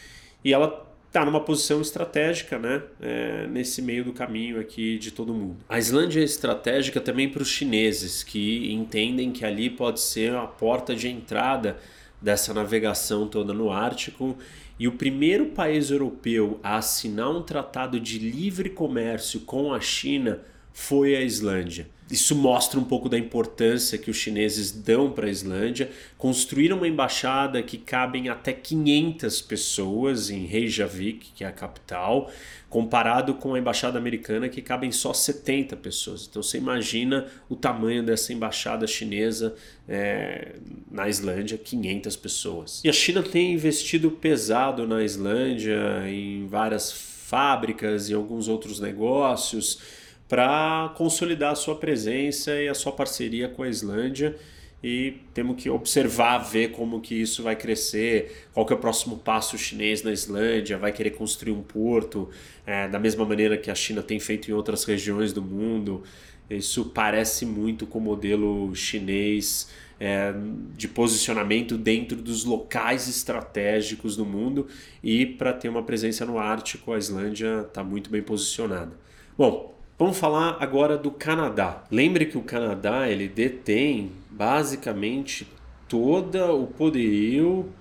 [0.45, 5.35] e ela está numa posição estratégica né, é, nesse meio do caminho aqui de todo
[5.35, 5.59] mundo.
[5.69, 10.47] A Islândia é estratégica também para os chineses, que entendem que ali pode ser a
[10.47, 11.77] porta de entrada
[12.19, 14.39] dessa navegação toda no Ártico.
[14.79, 20.41] E o primeiro país europeu a assinar um tratado de livre comércio com a China
[20.73, 21.87] foi a Islândia.
[22.13, 25.91] Isso mostra um pouco da importância que os chineses dão para a Islândia.
[26.19, 32.31] Construíram uma embaixada que cabem até 500 pessoas em Reykjavik, que é a capital,
[32.69, 36.27] comparado com a embaixada americana que cabem só 70 pessoas.
[36.29, 39.55] Então você imagina o tamanho dessa embaixada chinesa
[39.89, 40.57] é,
[40.91, 42.83] na Islândia, 500 pessoas.
[42.85, 50.02] E a China tem investido pesado na Islândia, em várias fábricas e alguns outros negócios
[50.33, 54.35] para consolidar a sua presença e a sua parceria com a Islândia
[54.83, 59.19] e temos que observar, ver como que isso vai crescer, qual que é o próximo
[59.19, 62.31] passo chinês na Islândia, vai querer construir um porto
[62.65, 66.03] é, da mesma maneira que a China tem feito em outras regiões do mundo.
[66.49, 69.69] Isso parece muito com o modelo chinês
[70.01, 70.33] é,
[70.75, 74.67] de posicionamento dentro dos locais estratégicos do mundo
[75.05, 78.97] e para ter uma presença no Ártico, a Islândia está muito bem posicionada.
[79.37, 79.72] Bom,
[80.03, 81.85] Vamos falar agora do Canadá.
[81.89, 85.47] Lembre que o Canadá ele detém basicamente
[85.89, 87.73] todo o poderio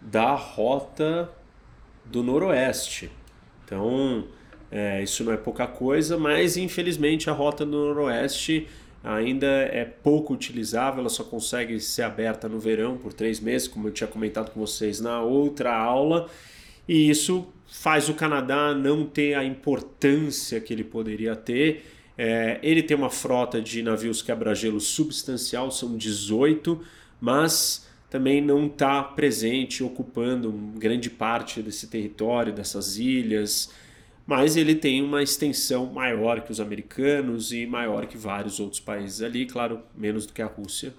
[0.00, 1.28] da rota
[2.04, 3.10] do Noroeste.
[3.64, 4.28] Então,
[4.70, 8.68] é, isso não é pouca coisa, mas infelizmente a rota do Noroeste
[9.02, 13.88] ainda é pouco utilizável, ela só consegue ser aberta no verão por três meses, como
[13.88, 16.28] eu tinha comentado com vocês na outra aula,
[16.86, 21.84] e isso faz o Canadá não ter a importância que ele poderia ter.
[22.16, 26.80] É, ele tem uma frota de navios quebra-gelo substancial, são 18,
[27.20, 33.70] mas também não está presente, ocupando grande parte desse território, dessas ilhas.
[34.26, 39.22] Mas ele tem uma extensão maior que os americanos e maior que vários outros países
[39.22, 40.94] ali, claro, menos do que a Rússia,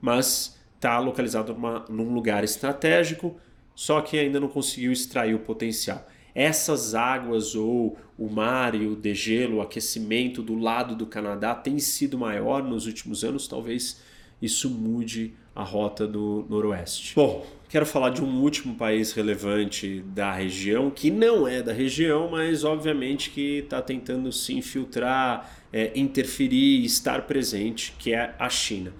[0.00, 3.38] mas está localizado numa, num lugar estratégico
[3.80, 6.06] só que ainda não conseguiu extrair o potencial.
[6.34, 11.78] Essas águas ou o mar e o degelo, o aquecimento do lado do Canadá tem
[11.78, 14.02] sido maior nos últimos anos, talvez
[14.40, 17.14] isso mude a rota do Noroeste.
[17.16, 22.28] Bom, quero falar de um último país relevante da região, que não é da região,
[22.30, 28.92] mas obviamente que está tentando se infiltrar, é, interferir, estar presente, que é a China.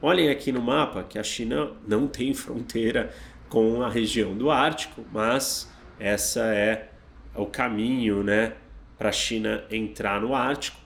[0.00, 3.12] Olhem aqui no mapa que a China não tem fronteira
[3.48, 6.90] com a região do Ártico, mas essa é
[7.34, 8.54] o caminho, né,
[8.96, 10.78] para a China entrar no Ártico.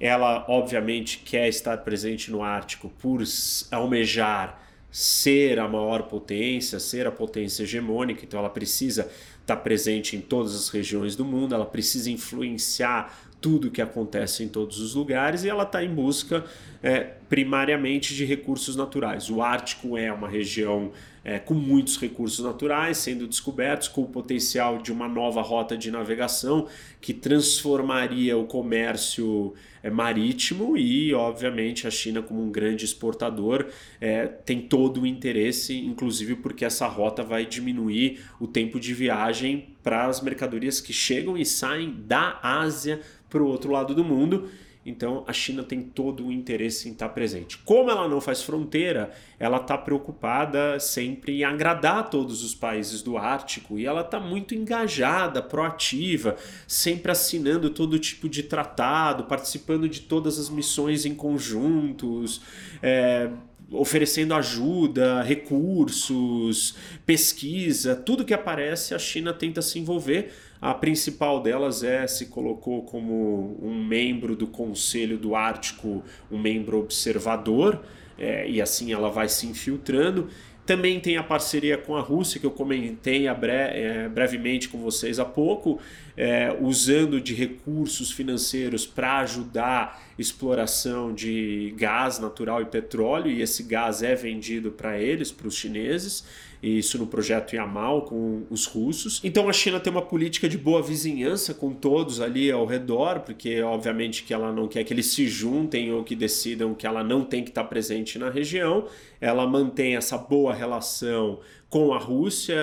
[0.00, 3.22] Ela obviamente quer estar presente no Ártico por
[3.70, 9.10] almejar ser a maior potência, ser a potência hegemônica, então ela precisa
[9.40, 14.48] estar presente em todas as regiões do mundo, ela precisa influenciar tudo que acontece em
[14.48, 16.44] todos os lugares e ela está em busca
[16.82, 19.30] é, primariamente de recursos naturais.
[19.30, 20.92] O Ártico é uma região
[21.24, 25.90] é, com muitos recursos naturais sendo descobertos, com o potencial de uma nova rota de
[25.90, 26.66] navegação
[27.00, 33.66] que transformaria o comércio é, marítimo e, obviamente, a China, como um grande exportador,
[34.00, 39.74] é, tem todo o interesse, inclusive porque essa rota vai diminuir o tempo de viagem
[39.82, 44.48] para as mercadorias que chegam e saem da Ásia para o outro lado do mundo.
[44.88, 47.58] Então a China tem todo o interesse em estar presente.
[47.58, 53.18] Como ela não faz fronteira, ela está preocupada sempre em agradar todos os países do
[53.18, 56.36] Ártico e ela está muito engajada, proativa,
[56.66, 62.40] sempre assinando todo tipo de tratado, participando de todas as missões em conjuntos.
[62.82, 63.30] É,
[63.70, 66.74] oferecendo ajuda, recursos,
[67.04, 70.32] pesquisa, tudo que aparece, a China tenta se envolver.
[70.60, 76.78] A principal delas é se colocou como um membro do Conselho do Ártico, um membro
[76.78, 77.80] observador,
[78.18, 80.28] é, e assim ela vai se infiltrando.
[80.66, 85.18] Também tem a parceria com a Rússia, que eu comentei bre é, brevemente com vocês
[85.18, 85.80] há pouco,
[86.14, 93.62] é, usando de recursos financeiros para ajudar exploração de gás natural e petróleo, e esse
[93.62, 96.24] gás é vendido para eles, para os chineses
[96.62, 99.20] isso no projeto Yamal com os russos.
[99.22, 103.62] Então a China tem uma política de boa vizinhança com todos ali ao redor, porque
[103.62, 107.24] obviamente que ela não quer que eles se juntem ou que decidam que ela não
[107.24, 108.86] tem que estar presente na região.
[109.20, 111.40] Ela mantém essa boa relação
[111.70, 112.56] com a Rússia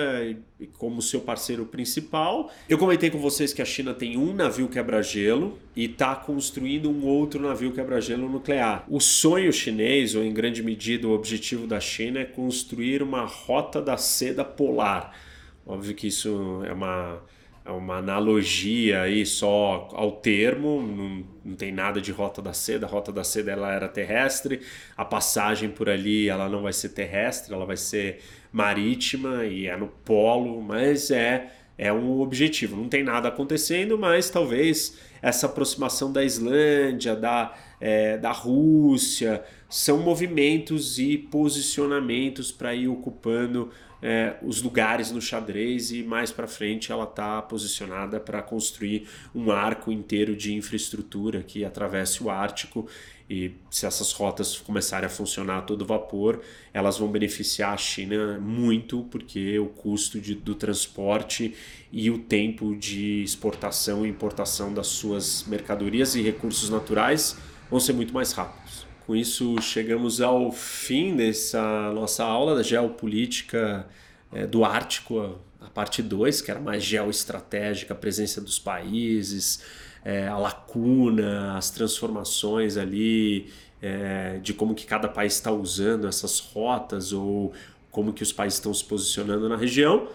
[0.78, 2.50] como seu parceiro principal.
[2.68, 7.04] Eu comentei com vocês que a China tem um navio quebra-gelo e está construindo um
[7.04, 8.84] outro navio quebra-gelo nuclear.
[8.88, 13.80] O sonho chinês, ou em grande medida o objetivo da China, é construir uma rota
[13.80, 15.16] da seda polar.
[15.64, 17.20] Óbvio que isso é uma
[17.66, 22.86] é uma analogia aí só ao termo, não, não tem nada de Rota da Seda.
[22.86, 24.60] A Rota da Seda ela era terrestre,
[24.96, 28.20] a passagem por ali ela não vai ser terrestre, ela vai ser
[28.52, 32.76] marítima e é no polo, mas é é um objetivo.
[32.76, 39.98] Não tem nada acontecendo, mas talvez essa aproximação da Islândia, da, é, da Rússia, são
[39.98, 43.70] movimentos e posicionamentos para ir ocupando
[44.02, 49.50] é, os lugares no xadrez e mais para frente ela está posicionada para construir um
[49.50, 52.86] arco inteiro de infraestrutura que atravesse o Ártico
[53.28, 56.40] e se essas rotas começarem a funcionar a todo vapor,
[56.72, 61.52] elas vão beneficiar a China muito, porque o custo de, do transporte
[61.90, 67.36] e o tempo de exportação e importação das suas mercadorias e recursos naturais
[67.68, 68.65] vão ser muito mais rápidos.
[69.06, 73.86] Com isso, chegamos ao fim dessa nossa aula da geopolítica
[74.32, 79.62] é, do Ártico, a parte 2, que era mais geoestratégica, a presença dos países,
[80.04, 83.48] é, a lacuna, as transformações ali,
[83.80, 87.52] é, de como que cada país está usando essas rotas ou
[87.92, 90.08] como que os países estão se posicionando na região.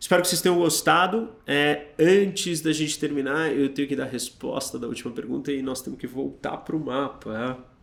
[0.00, 1.28] Espero que vocês tenham gostado.
[1.46, 5.60] É, antes da gente terminar, eu tenho que dar a resposta da última pergunta e
[5.60, 7.73] nós temos que voltar para o mapa.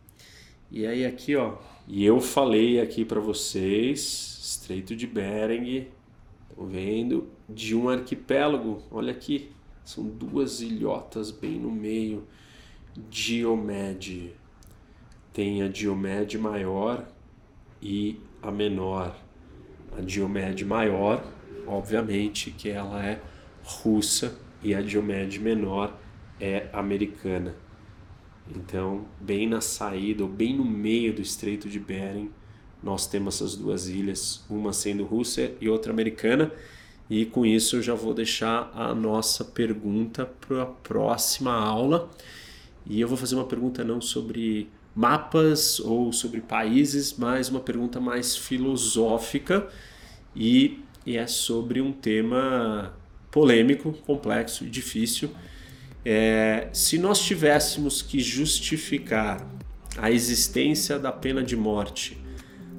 [0.74, 1.56] E aí aqui, ó,
[1.86, 5.86] e eu falei aqui para vocês, Estreito de Bering,
[6.48, 8.82] estão vendo, de um arquipélago.
[8.90, 9.52] Olha aqui,
[9.84, 12.26] são duas ilhotas bem no meio.
[13.10, 14.32] Diomed.
[15.30, 17.06] Tem a Diomed maior
[17.82, 19.14] e a menor.
[19.94, 21.22] A Diomed maior,
[21.66, 23.20] obviamente, que ela é
[23.62, 25.94] russa e a Diomed menor
[26.40, 27.54] é americana.
[28.50, 32.30] Então, bem na saída, ou bem no meio do Estreito de Bering,
[32.82, 36.50] nós temos essas duas ilhas, uma sendo russa e outra americana.
[37.08, 42.10] E com isso eu já vou deixar a nossa pergunta para a próxima aula.
[42.86, 48.00] E eu vou fazer uma pergunta não sobre mapas ou sobre países, mas uma pergunta
[48.00, 49.68] mais filosófica
[50.34, 52.92] e, e é sobre um tema
[53.30, 55.30] polêmico, complexo e difícil
[56.04, 59.48] é, se nós tivéssemos que justificar
[59.96, 62.18] a existência da pena de morte,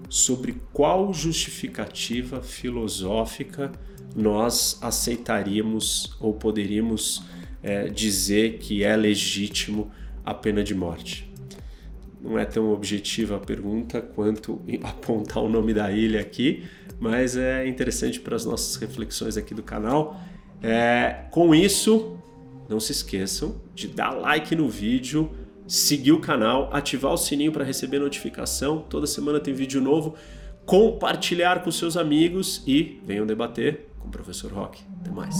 [0.09, 3.71] sobre qual justificativa filosófica
[4.15, 7.23] nós aceitaríamos ou poderíamos
[7.63, 9.91] é, dizer que é legítimo
[10.23, 11.31] a pena de morte?
[12.21, 16.63] Não é tão objetiva a pergunta quanto apontar o nome da ilha aqui,
[16.99, 20.19] mas é interessante para as nossas reflexões aqui do canal.
[20.61, 22.17] É, com isso,
[22.69, 25.31] não se esqueçam de dar like no vídeo,
[25.67, 28.79] seguir o canal, ativar o sininho para receber notificação.
[28.89, 30.15] Toda semana tem vídeo novo.
[30.65, 34.81] Compartilhar com seus amigos e venham debater com o professor Rock.
[35.01, 35.35] Até mais.